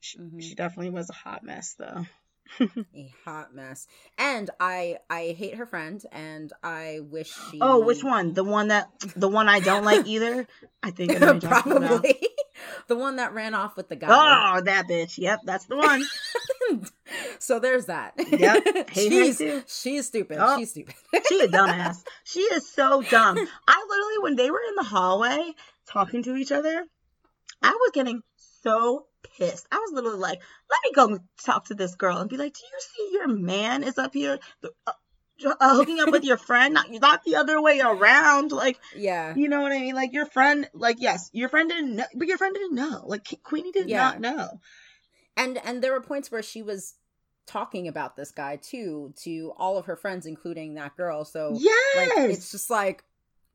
She, 0.00 0.18
Mhm. 0.18 0.42
she 0.42 0.54
definitely 0.54 0.90
was 0.90 1.10
a 1.10 1.14
hot 1.14 1.42
mess 1.42 1.74
though. 1.78 2.06
a 2.94 3.12
hot 3.24 3.54
mess. 3.54 3.86
And 4.18 4.48
I 4.60 4.98
I 5.10 5.34
hate 5.36 5.56
her 5.56 5.66
friend 5.66 6.00
and 6.12 6.52
I 6.62 7.00
wish 7.02 7.32
she 7.50 7.58
Oh, 7.60 7.80
which 7.80 8.04
one? 8.04 8.34
The 8.34 8.44
one 8.44 8.68
that 8.68 8.88
the 9.16 9.28
one 9.28 9.48
I 9.48 9.60
don't 9.60 9.84
like 9.84 10.06
either? 10.06 10.46
I 10.82 10.90
think 10.92 11.16
I 11.16 11.18
know 11.18 11.32
what 11.34 11.42
you're 11.42 11.50
talking 11.52 11.72
about. 11.76 12.02
Probably 12.04 12.28
the 12.86 12.96
one 12.96 13.16
that 13.16 13.34
ran 13.34 13.54
off 13.54 13.76
with 13.76 13.88
the 13.88 13.96
guy. 13.96 14.08
Oh, 14.10 14.60
that 14.60 14.86
bitch. 14.86 15.18
Yep, 15.18 15.40
that's 15.44 15.66
the 15.66 15.76
one. 15.76 16.02
so 17.38 17.58
there's 17.58 17.86
that. 17.86 18.14
Yep. 18.16 18.90
She's 18.92 19.42
she's 19.66 20.06
stupid. 20.06 20.38
Oh. 20.40 20.58
She's 20.58 20.70
stupid. 20.70 20.94
She 21.28 21.40
a 21.40 21.48
dumbass. 21.48 22.04
She 22.24 22.40
is 22.40 22.70
so 22.70 23.02
dumb. 23.02 23.38
I 23.66 23.86
literally, 23.88 24.22
when 24.22 24.36
they 24.36 24.50
were 24.50 24.60
in 24.68 24.74
the 24.76 24.84
hallway 24.84 25.52
talking 25.88 26.22
to 26.24 26.36
each 26.36 26.52
other, 26.52 26.84
I 27.62 27.70
was 27.70 27.90
getting 27.94 28.22
so 28.62 29.06
pissed. 29.38 29.66
I 29.72 29.78
was 29.78 29.92
literally 29.92 30.18
like, 30.18 30.40
let 30.70 30.78
me 30.84 30.92
go 30.94 31.18
talk 31.44 31.66
to 31.66 31.74
this 31.74 31.94
girl 31.94 32.18
and 32.18 32.30
be 32.30 32.36
like, 32.36 32.54
do 32.54 32.60
you 32.64 32.80
see 32.80 33.14
your 33.14 33.28
man 33.28 33.82
is 33.82 33.98
up 33.98 34.12
here 34.12 34.38
uh, 34.64 34.92
uh, 35.44 35.74
hooking 35.76 36.00
up 36.00 36.10
with 36.10 36.24
your 36.24 36.36
friend? 36.36 36.74
Not, 36.74 36.90
not 36.90 37.24
the 37.24 37.36
other 37.36 37.60
way 37.60 37.80
around. 37.80 38.52
Like, 38.52 38.78
yeah. 38.94 39.34
you 39.34 39.48
know 39.48 39.62
what 39.62 39.72
I 39.72 39.78
mean? 39.78 39.94
Like, 39.94 40.12
your 40.12 40.26
friend, 40.26 40.68
like, 40.74 40.96
yes, 41.00 41.30
your 41.32 41.48
friend 41.48 41.68
didn't 41.68 41.96
know, 41.96 42.04
but 42.14 42.28
your 42.28 42.38
friend 42.38 42.54
didn't 42.54 42.74
know. 42.74 43.02
Like, 43.06 43.26
Queenie 43.42 43.72
did 43.72 43.88
Yeah. 43.88 43.98
not 43.98 44.20
know. 44.20 44.60
And 45.36 45.58
and 45.64 45.82
there 45.82 45.92
were 45.92 46.00
points 46.00 46.30
where 46.30 46.42
she 46.42 46.62
was 46.62 46.94
talking 47.46 47.86
about 47.86 48.16
this 48.16 48.32
guy 48.32 48.56
too 48.56 49.12
to 49.22 49.52
all 49.56 49.78
of 49.78 49.86
her 49.86 49.96
friends 49.96 50.26
including 50.26 50.74
that 50.74 50.96
girl. 50.96 51.24
So 51.24 51.56
Yes. 51.60 51.96
like 51.96 52.30
it's 52.30 52.50
just 52.50 52.70
like 52.70 53.04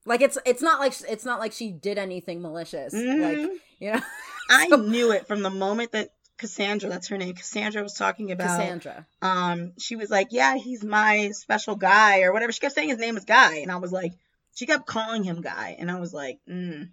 like 0.06 0.22
it's 0.22 0.38
it's 0.46 0.62
not 0.62 0.80
like 0.80 0.94
it's 1.10 1.26
not 1.26 1.40
like 1.40 1.52
she 1.52 1.72
did 1.72 1.98
anything 1.98 2.42
malicious. 2.42 2.94
Mhm. 2.94 3.22
Like, 3.22 3.52
you 3.80 3.92
know, 3.94 4.02
I 4.50 4.68
knew 4.68 5.12
it 5.12 5.28
from 5.28 5.42
the 5.42 5.50
moment 5.50 5.92
that 5.92 6.10
Cassandra, 6.38 6.90
that's 6.90 7.08
her 7.10 7.18
name, 7.18 7.36
Cassandra 7.36 7.84
was 7.84 7.94
talking 7.94 8.32
about 8.32 8.58
Cassandra. 8.58 9.06
um 9.22 9.74
she 9.78 9.96
was 9.96 10.10
like 10.10 10.30
yeah 10.32 10.56
he's 10.56 10.84
my 10.84 11.30
special 11.34 11.76
guy 11.76 12.22
or 12.22 12.32
whatever 12.34 12.52
she 12.52 12.60
kept 12.62 12.74
saying 12.74 12.90
his 12.90 12.98
name 12.98 13.16
is 13.18 13.26
guy 13.26 13.58
and 13.58 13.72
i 13.72 13.76
was 13.76 13.92
like 13.92 14.14
she 14.56 14.66
kept 14.66 14.88
calling 14.88 15.24
him 15.24 15.42
guy 15.42 15.76
and 15.78 15.92
i 15.92 16.00
was 16.00 16.14
like 16.14 16.40
mm, 16.50 16.90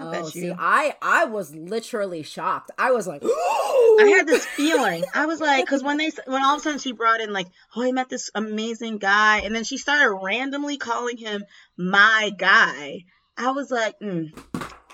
i 0.00 0.06
Oh, 0.06 0.10
bet 0.10 0.26
see, 0.26 0.50
I 0.56 0.94
I 1.02 1.26
was 1.26 1.54
literally 1.54 2.22
shocked. 2.22 2.70
I 2.78 2.90
was 2.92 3.06
like, 3.06 3.22
Ooh! 3.22 3.28
I 4.00 4.14
had 4.16 4.26
this 4.26 4.44
feeling. 4.46 5.04
I 5.14 5.26
was 5.26 5.40
like, 5.40 5.64
because 5.64 5.82
when 5.82 5.98
they, 5.98 6.10
when 6.26 6.42
all 6.42 6.54
of 6.54 6.60
a 6.60 6.62
sudden 6.62 6.78
she 6.78 6.92
brought 6.92 7.20
in 7.20 7.32
like, 7.32 7.48
oh, 7.76 7.82
I 7.82 7.92
met 7.92 8.08
this 8.08 8.30
amazing 8.34 8.98
guy, 8.98 9.40
and 9.40 9.54
then 9.54 9.64
she 9.64 9.76
started 9.76 10.18
randomly 10.22 10.78
calling 10.78 11.16
him 11.18 11.44
my 11.76 12.32
guy. 12.36 13.04
I 13.36 13.50
was 13.52 13.70
like, 13.70 13.98
mm, 14.00 14.32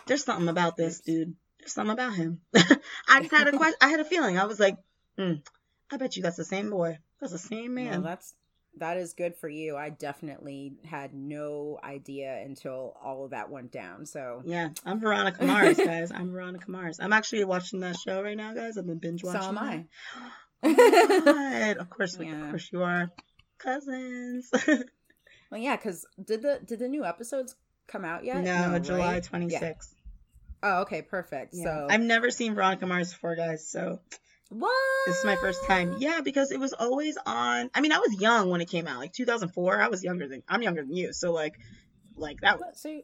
there's 0.06 0.24
something 0.24 0.48
about 0.48 0.76
this 0.76 1.00
dude. 1.00 1.34
There's 1.60 1.72
something 1.72 1.92
about 1.92 2.14
him. 2.14 2.40
I 3.08 3.20
just 3.20 3.32
had 3.34 3.48
a 3.48 3.52
question. 3.56 3.76
I 3.80 3.88
had 3.88 4.00
a 4.00 4.04
feeling. 4.04 4.38
I 4.38 4.44
was 4.46 4.60
like, 4.60 4.76
mm, 5.18 5.42
I 5.90 5.96
bet 5.96 6.16
you 6.16 6.22
that's 6.22 6.36
the 6.36 6.44
same 6.44 6.70
boy. 6.70 6.98
That's 7.20 7.32
the 7.32 7.38
same 7.38 7.74
Well, 7.74 7.84
man. 7.84 8.02
that's 8.02 8.34
that 8.76 8.96
is 8.96 9.12
good 9.14 9.36
for 9.36 9.48
you. 9.48 9.76
I 9.76 9.90
definitely 9.90 10.74
had 10.84 11.14
no 11.14 11.78
idea 11.82 12.42
until 12.44 12.94
all 13.02 13.24
of 13.24 13.30
that 13.30 13.50
went 13.50 13.72
down. 13.72 14.06
So 14.06 14.42
Yeah, 14.44 14.68
I'm 14.84 15.00
Veronica 15.00 15.44
Mars, 15.44 15.76
guys. 15.78 16.12
I'm 16.12 16.30
Veronica 16.32 16.70
Mars. 16.70 16.98
I'm 17.00 17.12
actually 17.12 17.44
watching 17.44 17.80
that 17.80 17.96
show 17.98 18.22
right 18.22 18.36
now, 18.36 18.52
guys. 18.54 18.76
I've 18.78 18.86
been 18.86 18.98
binge 18.98 19.24
watching. 19.24 19.42
so 19.42 19.48
am 19.48 19.58
I. 19.58 19.84
Oh. 20.62 21.74
Of 21.78 21.90
course, 21.90 22.16
we, 22.18 22.26
Yeah. 22.26 22.44
of 22.44 22.50
course 22.50 22.68
you 22.72 22.82
are 22.82 23.10
cousins. 23.58 24.50
Well, 25.48 25.60
yeah, 25.60 25.76
because 25.76 26.04
did 26.24 26.42
the 26.42 26.58
did 26.64 26.80
the 26.80 26.88
new 26.88 27.04
episodes 27.04 27.54
come 27.86 28.04
out 28.04 28.24
yet? 28.24 28.42
no, 28.42 28.76
July 28.80 29.12
right? 29.14 29.22
26th. 29.32 29.94
Oh, 30.60 30.80
okay, 30.80 31.02
perfect. 31.02 31.54
Yeah. 31.54 31.64
So 31.64 31.86
I've 31.88 32.00
never 32.00 32.30
seen 32.30 32.56
Veronica 32.56 32.84
Mars 32.84 33.12
before, 33.12 33.36
guys. 33.36 33.64
So 33.68 34.00
what? 34.50 34.72
this 35.06 35.18
is 35.18 35.24
my 35.24 35.36
first 35.36 35.64
time. 35.66 35.96
Yeah, 35.98 36.20
because 36.22 36.50
it 36.52 36.60
was 36.60 36.72
always 36.72 37.16
on. 37.26 37.70
I 37.74 37.80
mean, 37.80 37.92
I 37.92 37.98
was 37.98 38.20
young 38.20 38.50
when 38.50 38.60
it 38.60 38.68
came 38.68 38.86
out, 38.86 38.98
like 38.98 39.12
2004. 39.12 39.80
I 39.80 39.88
was 39.88 40.02
younger 40.04 40.28
than 40.28 40.42
I'm 40.48 40.62
younger 40.62 40.82
than 40.82 40.94
you, 40.94 41.12
so 41.12 41.32
like, 41.32 41.54
like 42.16 42.40
that. 42.42 42.58
What? 42.60 42.76
So 42.76 42.88
you- 42.88 43.02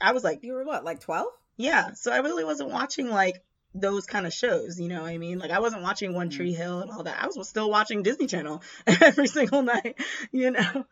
I 0.00 0.12
was 0.12 0.24
like, 0.24 0.40
you 0.42 0.52
were 0.54 0.64
what, 0.64 0.84
like 0.84 1.00
twelve? 1.00 1.28
yeah. 1.56 1.92
So 1.94 2.12
I 2.12 2.18
really 2.18 2.44
wasn't 2.44 2.70
watching 2.70 3.08
like 3.08 3.42
those 3.74 4.06
kind 4.06 4.26
of 4.26 4.32
shows. 4.32 4.78
You 4.78 4.88
know 4.88 5.02
what 5.02 5.10
I 5.10 5.18
mean? 5.18 5.38
Like 5.38 5.50
I 5.50 5.60
wasn't 5.60 5.82
watching 5.82 6.12
One 6.14 6.28
Mm. 6.30 6.36
Tree 6.36 6.52
Hill 6.52 6.80
and 6.80 6.90
all 6.90 7.04
that. 7.04 7.16
I 7.22 7.26
was 7.26 7.48
still 7.48 7.70
watching 7.70 8.02
Disney 8.02 8.26
Channel 8.26 8.62
every 8.86 9.26
single 9.28 9.62
night. 9.62 9.96
You 10.32 10.50
know. 10.50 10.86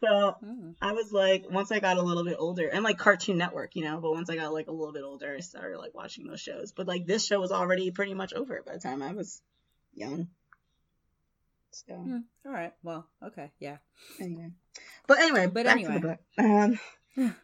So 0.00 0.36
Mm. 0.42 0.74
I 0.80 0.92
was 0.92 1.12
like, 1.12 1.44
once 1.50 1.70
I 1.70 1.78
got 1.80 1.98
a 1.98 2.02
little 2.02 2.24
bit 2.24 2.36
older, 2.38 2.68
and 2.68 2.82
like 2.82 2.98
Cartoon 2.98 3.36
Network, 3.36 3.76
you 3.76 3.84
know, 3.84 4.00
but 4.00 4.12
once 4.12 4.30
I 4.30 4.36
got 4.36 4.52
like 4.52 4.68
a 4.68 4.72
little 4.72 4.94
bit 4.94 5.02
older, 5.04 5.34
I 5.36 5.40
started 5.40 5.78
like 5.78 5.94
watching 5.94 6.26
those 6.26 6.40
shows. 6.40 6.72
But 6.72 6.86
like 6.88 7.06
this 7.06 7.26
show 7.26 7.38
was 7.40 7.52
already 7.52 7.90
pretty 7.90 8.14
much 8.14 8.32
over 8.32 8.62
by 8.64 8.72
the 8.72 8.78
time 8.78 9.02
I 9.02 9.12
was 9.12 9.42
young. 9.94 10.28
So 11.72 11.94
Hmm. 11.94 12.18
All 12.46 12.52
right. 12.52 12.72
Well, 12.82 13.06
okay. 13.22 13.50
Yeah. 13.58 13.76
anyway, 14.18 14.50
but 15.06 15.18
anyway, 15.18 15.46
But 15.46 15.66
anyway. 15.66 15.94
to 15.94 16.00
the 16.00 16.08
book. 16.08 16.18
Um, 16.38 16.78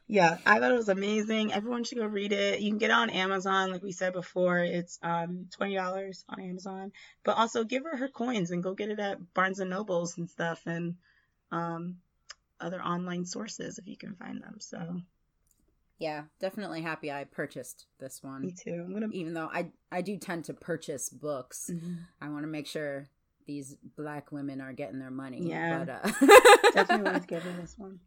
yeah, 0.09 0.39
I 0.47 0.59
thought 0.59 0.71
it 0.71 0.77
was 0.77 0.89
amazing. 0.89 1.53
Everyone 1.53 1.85
should 1.85 1.99
go 1.99 2.07
read 2.07 2.33
it. 2.33 2.61
You 2.61 2.71
can 2.71 2.79
get 2.79 2.91
it 2.91 2.95
on 2.95 3.11
Amazon, 3.11 3.71
like 3.71 3.83
we 3.83 3.93
said 3.93 4.13
before. 4.13 4.61
It's 4.61 4.99
um 5.03 5.49
twenty 5.55 5.75
dollars 5.75 6.25
on 6.29 6.41
Amazon. 6.41 6.93
But 7.25 7.37
also 7.37 7.65
give 7.65 7.83
her 7.85 7.97
her 7.97 8.09
coins 8.09 8.51
and 8.51 8.63
go 8.63 8.75
get 8.75 8.91
it 8.91 8.99
at 8.99 9.35
Barnes 9.35 9.59
and 9.61 9.71
Nobles 9.71 10.17
and 10.17 10.31
stuff, 10.31 10.63
and 10.67 10.95
um 11.51 11.97
other 12.61 12.83
online 12.83 13.25
sources 13.25 13.79
if 13.79 13.87
you 13.87 13.97
can 13.97 14.15
find 14.17 14.43
them. 14.43 14.57
So 14.61 15.01
Yeah. 15.99 16.25
Definitely 16.41 16.83
happy 16.83 17.11
I 17.11 17.25
purchased 17.25 17.87
this 17.99 18.23
one. 18.23 18.43
me 18.43 18.53
too. 18.53 18.83
I'm 18.87 18.93
gonna. 18.93 19.09
Even 19.13 19.35
though 19.35 19.49
I 19.53 19.71
I 19.91 20.03
do 20.03 20.17
tend 20.19 20.45
to 20.47 20.55
purchase 20.55 21.09
books, 21.09 21.71
Mhm. 21.73 21.99
I 22.21 22.29
want 22.29 22.43
to 22.45 22.49
make 22.49 22.67
sure 22.67 23.07
these 23.47 23.77
black 23.97 24.33
women 24.33 24.61
are 24.61 24.73
getting 24.73 24.99
their 24.99 25.11
money. 25.11 25.49
Yeah. 25.49 25.85
But, 25.85 26.05
uh... 26.05 26.71
definitely 26.75 27.21
get 27.29 27.45
this 27.45 27.79
one. 27.79 28.01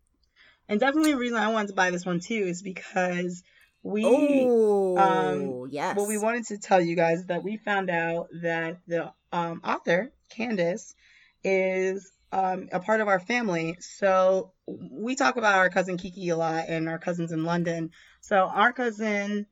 And 0.67 0.79
definitely 0.79 1.13
the 1.13 1.17
reason 1.17 1.37
I 1.37 1.51
wanted 1.51 1.69
to 1.69 1.73
buy 1.73 1.89
this 1.91 2.05
one 2.05 2.19
too 2.19 2.35
is 2.35 2.61
because 2.61 3.41
we 3.81 4.03
Oh, 4.05 4.97
um, 4.97 5.69
yes. 5.71 5.95
well 5.95 6.07
we 6.07 6.17
wanted 6.17 6.45
to 6.47 6.57
tell 6.57 6.81
you 6.81 6.95
guys 6.95 7.25
that 7.27 7.43
we 7.43 7.55
found 7.57 7.89
out 7.89 8.27
that 8.41 8.81
the 8.85 9.13
um, 9.31 9.61
author 9.63 10.11
Candice 10.29 10.93
is 11.43 12.11
um, 12.31 12.69
a 12.71 12.79
part 12.79 13.01
of 13.01 13.07
our 13.07 13.19
family. 13.19 13.77
So 13.79 14.53
we 14.67 15.15
talk 15.15 15.37
about 15.37 15.57
our 15.57 15.69
cousin 15.69 15.97
Kiki 15.97 16.29
a 16.29 16.37
lot 16.37 16.65
and 16.67 16.87
our 16.87 16.99
cousins 16.99 17.31
in 17.31 17.43
London. 17.43 17.91
So 18.21 18.37
our 18.37 18.73
cousin 18.73 19.47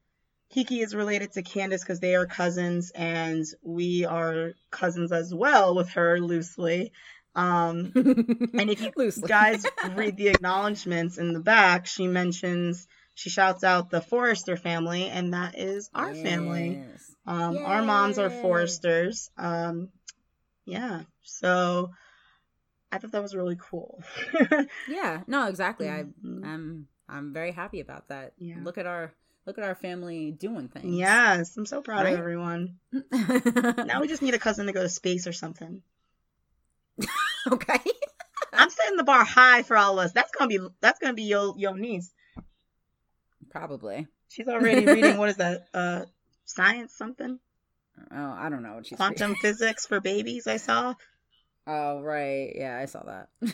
Kiki 0.50 0.80
is 0.82 0.96
related 0.96 1.34
to 1.34 1.44
Candice 1.44 1.82
because 1.82 2.00
they 2.00 2.16
are 2.16 2.26
cousins, 2.26 2.92
and 2.92 3.46
we 3.62 4.06
are 4.06 4.54
cousins 4.72 5.12
as 5.12 5.34
well 5.34 5.76
with 5.76 5.90
her 5.90 6.20
loosely. 6.20 6.94
Um, 7.36 7.92
and 7.96 8.70
if 8.70 8.82
you 8.82 8.92
Loosely. 8.96 9.28
guys 9.28 9.66
read 9.96 10.16
the 10.16 10.30
acknowledgments 10.30 11.18
in 11.18 11.34
the 11.34 11.42
back, 11.42 11.86
she 11.86 12.08
mentions, 12.08 12.88
she 13.14 13.30
shouts 13.30 13.64
out 13.64 13.90
the 13.90 14.02
Forrester 14.02 14.56
family, 14.56 15.06
and 15.08 15.34
that 15.34 15.58
is 15.58 15.90
our 15.94 16.14
family. 16.14 16.82
Um, 17.26 17.58
our 17.66 17.82
moms 17.82 18.18
are. 18.18 18.30
Forresters. 18.30 19.30
Um, 19.38 19.90
yeah, 20.66 21.02
so 21.24 21.92
I 22.92 22.98
thought 23.00 23.12
that 23.12 23.22
was 23.22 23.36
really 23.36 23.58
cool. 23.60 24.02
Yeah, 24.88 25.24
no, 25.28 25.48
exactly. 25.48 25.90
I 25.90 26.04
Mhm. 26.24 26.46
I'm 26.46 26.88
I'm 27.10 27.34
very 27.34 27.52
happy 27.52 27.80
about 27.82 28.08
that. 28.10 28.34
Yeah. 28.38 28.58
Look 28.64 28.78
at 28.78 28.86
our 28.86 29.14
look 29.46 29.58
at 29.58 29.64
our 29.64 29.76
family 29.76 30.32
doing 30.32 30.68
things. 30.70 30.94
yes, 30.96 31.56
I'm 31.58 31.66
so 31.66 31.82
proud 31.82 32.04
Right? 32.04 32.14
of 32.14 32.20
everyone. 32.20 32.80
Now 33.12 34.02
we 34.02 34.08
just 34.08 34.22
need 34.22 34.34
a 34.34 34.40
cousin 34.40 34.66
to 34.68 34.74
go 34.74 34.82
to 34.84 34.90
space 34.90 35.28
or 35.28 35.34
something. 35.34 35.82
okay. 37.52 37.80
I'm 38.54 38.70
setting 38.70 38.98
the 38.98 39.04
bar 39.04 39.24
high 39.24 39.64
for 39.64 39.78
all 39.78 40.00
of 40.00 40.06
us. 40.06 40.12
That's 40.14 40.32
gonna 40.32 40.48
be 40.50 40.60
that's 40.82 41.00
gonna 41.00 41.14
be 41.14 41.24
your 41.24 41.54
your 41.58 41.76
niece. 41.78 42.12
Probably. 43.50 44.08
She's 44.30 44.48
already 44.48 44.86
reading 44.86 45.18
what 45.18 45.30
is 45.30 45.38
that? 45.38 45.68
Uh, 45.74 46.06
science 46.46 46.94
something? 46.96 47.40
Oh, 48.12 48.32
I 48.32 48.50
don't 48.50 48.62
know 48.64 48.76
what 48.76 48.86
she's 48.86 48.98
Quantum 48.98 49.36
physics 49.36 49.86
for 49.86 50.00
babies. 50.00 50.48
I 50.48 50.58
saw. 50.58 50.94
Oh, 51.68 52.02
right. 52.02 52.54
Yeah, 52.56 52.78
I 52.78 52.86
saw 52.86 53.04
that. 53.04 53.30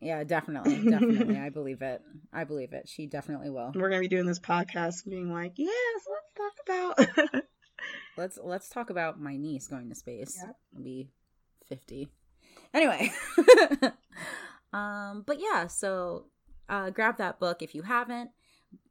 Yeah, 0.00 0.22
definitely, 0.24 0.82
definitely. 0.90 1.38
I 1.38 1.48
believe 1.48 1.80
it. 1.80 2.02
I 2.30 2.44
believe 2.44 2.74
it. 2.74 2.88
She 2.88 3.06
definitely 3.06 3.48
will. 3.48 3.72
We're 3.74 3.88
gonna 3.88 4.02
be 4.02 4.08
doing 4.08 4.26
this 4.26 4.38
podcast, 4.38 5.08
being 5.08 5.32
like, 5.32 5.52
yes, 5.56 6.00
let's 6.10 6.34
talk 6.36 6.52
about. 7.26 7.42
let's 8.18 8.38
let's 8.42 8.68
talk 8.68 8.90
about 8.90 9.18
my 9.18 9.36
niece 9.38 9.66
going 9.66 9.88
to 9.88 9.94
space. 9.94 10.38
I'll 10.76 10.82
be 10.82 11.08
fifty. 11.68 12.10
Anyway, 12.74 13.10
um, 14.74 15.22
but 15.26 15.38
yeah, 15.40 15.68
so 15.68 16.26
uh, 16.68 16.90
grab 16.90 17.16
that 17.18 17.40
book 17.40 17.62
if 17.62 17.74
you 17.74 17.80
haven't. 17.82 18.30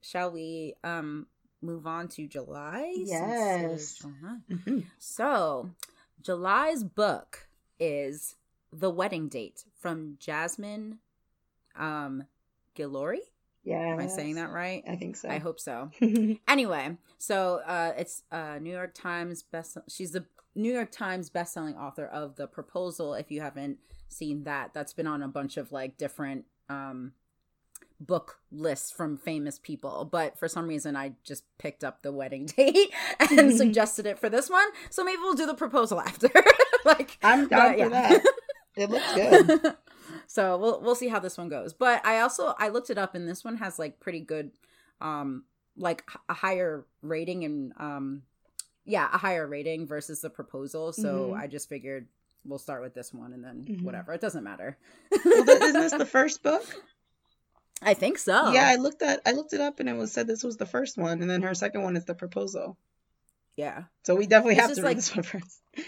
Shall 0.01 0.31
we 0.31 0.73
um 0.83 1.27
move 1.61 1.85
on 1.85 2.07
to 2.09 2.27
July? 2.27 2.91
since 2.95 3.11
it 3.11 3.71
is 3.71 3.71
Yes. 3.71 3.93
July? 4.01 4.37
Mhm. 4.49 4.83
So, 4.97 5.69
July's 6.23 6.83
book 6.83 7.47
is 7.79 8.35
The 8.71 8.89
Wedding 8.89 9.27
Date 9.27 9.65
from 9.79 10.15
Jasmine 10.19 10.99
um 11.75 12.23
Guillory. 12.77 13.19
Yeah. 13.63 13.93
Am 13.93 13.99
I 13.99 14.07
saying 14.07 14.35
that 14.35 14.51
right? 14.51 14.83
I 14.87 14.95
think 14.95 15.15
so. 15.15 15.29
I 15.29 15.37
hope 15.37 15.59
so. 15.59 15.91
Anyway, 16.47 16.97
so 17.17 17.61
uh 17.65 17.93
it's 17.97 18.23
uh 18.31 18.59
New 18.61 18.71
York 18.71 18.93
Times 18.93 19.43
best 19.43 19.77
she's 19.89 20.11
the 20.11 20.25
New 20.55 20.71
York 20.71 20.91
Times 20.91 21.29
best-selling 21.29 21.75
author 21.75 22.05
of 22.05 22.35
The 22.35 22.47
Proposal 22.47 23.15
if 23.15 23.31
you 23.31 23.41
haven't 23.41 23.79
seen 24.07 24.43
that. 24.43 24.73
That's 24.73 24.93
been 24.93 25.07
on 25.07 25.23
a 25.23 25.27
bunch 25.27 25.57
of 25.57 25.71
like 25.71 25.97
different 25.97 26.45
um 26.69 27.13
book 27.99 28.39
lists 28.51 28.91
from 28.91 29.17
famous 29.17 29.59
people, 29.59 30.07
but 30.11 30.37
for 30.37 30.47
some 30.47 30.67
reason 30.67 30.95
I 30.95 31.13
just 31.23 31.43
picked 31.57 31.83
up 31.83 32.01
the 32.01 32.11
wedding 32.11 32.45
date 32.57 32.91
and 33.19 33.53
suggested 33.57 34.05
it 34.05 34.19
for 34.19 34.29
this 34.29 34.49
one. 34.49 34.67
So 34.89 35.03
maybe 35.03 35.19
we'll 35.21 35.33
do 35.35 35.45
the 35.45 35.53
proposal 35.53 35.99
after. 36.01 36.29
like 36.85 37.17
I'm 37.23 37.47
down 37.47 37.77
but, 37.77 37.83
for 37.83 37.89
that. 37.89 38.23
It 38.75 38.89
looks 38.89 39.13
good. 39.13 39.75
so 40.27 40.57
we'll 40.57 40.81
we'll 40.81 40.95
see 40.95 41.07
how 41.07 41.19
this 41.19 41.37
one 41.37 41.49
goes. 41.49 41.73
But 41.73 42.05
I 42.05 42.19
also 42.19 42.53
I 42.57 42.69
looked 42.69 42.89
it 42.89 42.97
up 42.97 43.15
and 43.15 43.27
this 43.27 43.43
one 43.43 43.57
has 43.57 43.77
like 43.79 43.99
pretty 43.99 44.19
good 44.21 44.51
um 45.01 45.43
like 45.77 46.03
a 46.29 46.33
higher 46.33 46.85
rating 47.01 47.43
and 47.45 47.73
um 47.77 48.23
yeah, 48.85 49.07
a 49.13 49.17
higher 49.17 49.47
rating 49.47 49.87
versus 49.87 50.21
the 50.21 50.29
proposal. 50.29 50.91
So 50.91 51.29
Mhm. 51.29 51.39
I 51.39 51.47
just 51.47 51.69
figured 51.69 52.07
we'll 52.45 52.59
start 52.59 52.81
with 52.81 52.93
this 52.93 53.13
one 53.13 53.31
and 53.31 53.41
then 53.43 53.65
Mhm. 53.69 53.83
whatever. 53.83 54.11
It 54.11 54.19
doesn't 54.21 54.43
matter. 54.43 54.77
well, 55.23 55.49
isn't 55.49 55.73
this 55.73 55.93
the 55.93 56.05
first 56.05 56.43
book? 56.43 56.65
I 57.81 57.93
think 57.93 58.17
so. 58.17 58.51
Yeah, 58.51 58.67
I 58.67 58.75
looked 58.75 59.01
at 59.01 59.21
I 59.25 59.31
looked 59.31 59.53
it 59.53 59.59
up 59.61 59.79
and 59.79 59.89
it 59.89 59.93
was 59.97 60.11
said 60.11 60.27
this 60.27 60.43
was 60.43 60.57
the 60.57 60.65
first 60.65 60.97
one, 60.97 61.21
and 61.21 61.29
then 61.29 61.41
her 61.41 61.53
second 61.53 61.83
one 61.83 61.95
is 61.97 62.05
the 62.05 62.13
proposal. 62.15 62.77
Yeah. 63.57 63.83
So 64.03 64.15
we 64.15 64.25
definitely 64.27 64.53
It's 64.55 64.61
have 64.67 64.73
to 64.75 64.81
read 64.81 64.87
like- 64.89 64.97
this 64.97 65.15
one 65.15 65.23
first. 65.23 65.61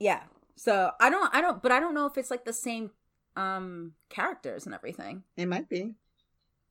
Yeah. 0.00 0.22
So 0.56 0.90
I 1.00 1.08
don't 1.10 1.34
I 1.34 1.40
don't 1.40 1.62
but 1.62 1.70
I 1.72 1.80
don't 1.80 1.94
know 1.94 2.06
if 2.06 2.18
it's 2.18 2.30
like 2.30 2.44
the 2.44 2.52
same 2.52 2.90
um 3.36 3.92
characters 4.10 4.66
and 4.66 4.74
everything. 4.74 5.22
It 5.36 5.46
might 5.46 5.68
be. 5.68 5.94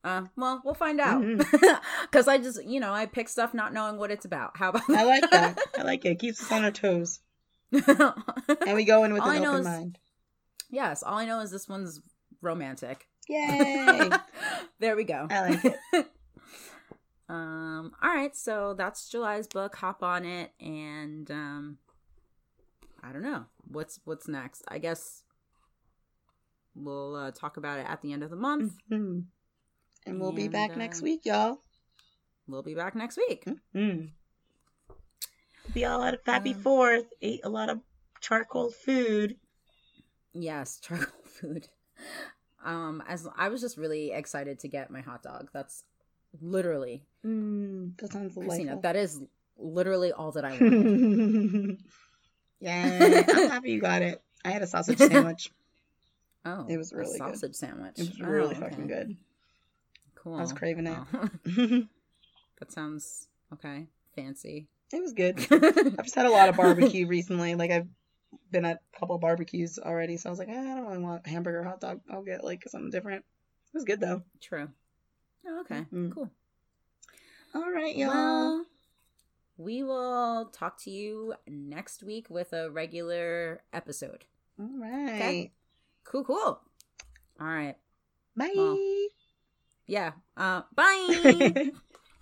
Uh 0.04 0.24
well, 0.36 0.62
we'll 0.66 0.74
find 0.74 1.00
out. 1.00 1.22
Mhm. 1.24 1.80
Cuz 2.12 2.28
I 2.28 2.38
just, 2.38 2.64
you 2.66 2.80
know, 2.82 2.94
I 2.94 3.06
pick 3.06 3.30
stuff 3.30 3.54
not 3.54 3.74
knowing 3.74 3.98
what 3.98 4.12
it's 4.12 4.26
about. 4.26 4.58
How 4.58 4.70
about 4.70 4.90
I 4.90 5.04
like 5.06 5.30
that. 5.32 5.58
I 5.80 5.82
like 5.84 6.04
it. 6.06 6.10
It 6.12 6.20
keeps 6.20 6.42
us 6.42 6.52
on 6.52 6.66
our 6.66 6.72
toes, 6.72 7.22
and 7.72 8.76
we 8.76 8.84
go 8.84 9.04
in 9.06 9.14
with 9.14 9.22
All 9.24 9.30
an 9.30 9.46
open 9.46 9.60
is- 9.62 9.66
mind. 9.66 10.00
yes, 10.70 11.02
all 11.04 11.18
I 11.18 11.26
know 11.26 11.40
is 11.40 11.52
this 11.52 11.68
one's 11.70 12.02
romantic. 12.42 13.08
Yay! 13.30 14.10
there 14.80 14.96
we 14.96 15.04
go. 15.04 15.28
I 15.30 15.50
like 15.50 15.66
it. 15.66 15.78
um 17.30 17.92
all 18.02 18.10
right, 18.14 18.36
so 18.36 18.74
that's 18.78 19.10
July's 19.10 19.48
book. 19.48 19.76
Hop 19.78 20.04
on 20.04 20.26
it 20.26 20.52
and 20.60 21.30
um 21.32 21.78
I 23.02 23.12
don't 23.12 23.24
know. 23.24 23.46
What's 23.68 24.00
what's 24.06 24.28
next? 24.28 24.64
I 24.68 24.78
guess 24.78 25.24
we'll 26.76 27.16
uh, 27.16 27.32
talk 27.32 27.58
about 27.58 27.80
it 27.80 27.86
at 27.88 28.02
the 28.02 28.14
end 28.14 28.24
of 28.24 28.30
the 28.30 28.36
month. 28.36 28.74
Mhm. 28.92 29.26
And 30.06 30.20
we'll 30.20 30.32
be 30.32 30.44
And, 30.44 30.52
back 30.54 30.76
next 30.76 31.02
uh, 31.02 31.04
week, 31.06 31.22
y'all. 31.26 31.60
We'll 32.48 32.64
be 32.64 32.76
back 32.76 32.94
next 32.96 33.16
week. 33.18 33.46
Mm. 33.76 34.10
Be 35.74 35.86
all 35.86 36.02
out 36.04 36.14
of 36.16 36.20
happy 36.26 36.54
Um, 36.54 36.60
fourth. 36.62 37.06
Ate 37.22 37.40
a 37.46 37.50
lot 37.50 37.70
of 37.70 37.80
charcoal 38.20 38.70
food. 38.70 39.38
Yes, 40.34 40.80
charcoal 40.82 41.24
food. 41.26 41.70
Um, 42.64 43.04
as 43.08 43.28
I 43.36 43.50
was 43.50 43.62
just 43.62 43.78
really 43.78 44.12
excited 44.12 44.60
to 44.60 44.68
get 44.68 44.90
my 44.92 45.02
hot 45.02 45.22
dog. 45.24 45.50
That's 45.54 45.84
literally, 46.42 47.04
Mm, 47.26 47.98
that 47.98 48.12
sounds 48.12 48.34
Christina. 48.34 48.58
delightful. 48.58 48.82
That 48.82 48.96
is 48.96 49.22
literally 49.58 50.12
all 50.12 50.32
that 50.32 50.44
I 50.46 50.52
wanted. 50.60 51.78
yeah, 52.60 53.24
I'm 53.30 53.50
happy 53.50 53.72
you 53.72 53.82
got 53.82 54.02
it. 54.02 54.22
I 54.46 54.50
had 54.52 54.62
a 54.62 54.68
sausage 54.68 54.98
sandwich. 55.10 55.52
oh, 56.46 56.66
It 56.68 56.78
was 56.78 56.92
a 56.92 56.98
really 56.98 57.20
good. 57.20 57.30
sausage 57.30 57.56
sandwich. 57.56 57.94
It 58.00 58.10
was 58.10 58.22
Oh, 58.24 58.28
really 58.28 58.56
okay. 58.56 58.60
fucking 58.60 58.88
good. 58.88 59.16
Cool. 60.16 60.36
I 60.36 60.42
was 60.42 60.54
craving 60.54 60.88
it. 60.88 60.98
Oh, 61.14 61.30
that 62.60 62.72
sounds 62.72 63.28
okay. 63.54 63.88
Fancy. 64.16 64.68
it 64.94 65.02
was 65.02 65.14
good. 65.14 65.38
I've 65.52 66.04
just 66.04 66.16
had 66.16 66.26
a 66.26 66.32
lot 66.32 66.50
of 66.50 66.56
barbecue 66.56 67.08
recently. 67.08 67.56
Like 67.56 67.72
I've 67.72 67.88
been 68.52 68.66
at 68.66 68.82
a 68.96 69.00
couple 69.00 69.18
barbecues 69.18 69.80
already, 69.80 70.18
so 70.18 70.30
I 70.30 70.32
was 70.32 70.40
like, 70.40 70.50
"Ah, 70.52 70.60
I 70.60 70.76
don't 70.76 70.86
really 70.86 70.98
want 71.00 71.28
hamburger 71.28 71.64
hot 71.64 71.82
dog. 71.82 72.02
I'll 72.10 72.24
get 72.24 72.44
like 72.44 72.64
something 72.68 72.92
different. 72.92 73.26
It 73.74 73.78
was 73.78 73.84
good 73.86 74.00
though. 74.00 74.24
True. 74.42 74.70
Oh, 75.48 75.62
okay. 75.62 75.86
Mm. 75.94 76.14
Cool. 76.14 76.30
All 77.56 77.72
right, 77.72 77.96
y'all. 77.96 78.08
Well, 78.10 78.66
we 79.58 79.84
will 79.84 80.46
talk 80.48 80.80
to 80.82 80.92
you 80.92 81.36
next 81.48 82.04
week 82.04 82.30
with 82.30 82.54
a 82.54 82.70
regular 82.72 83.62
episode. 83.72 84.26
All 84.60 84.70
right. 84.78 85.52
Cool, 86.04 86.24
cool. 86.24 86.62
All 87.40 87.48
right. 87.48 87.76
Bye. 88.36 88.52
Well, 88.56 88.78
Yeah. 89.86 90.14
Uh, 90.36 90.62
bye. 90.76 91.72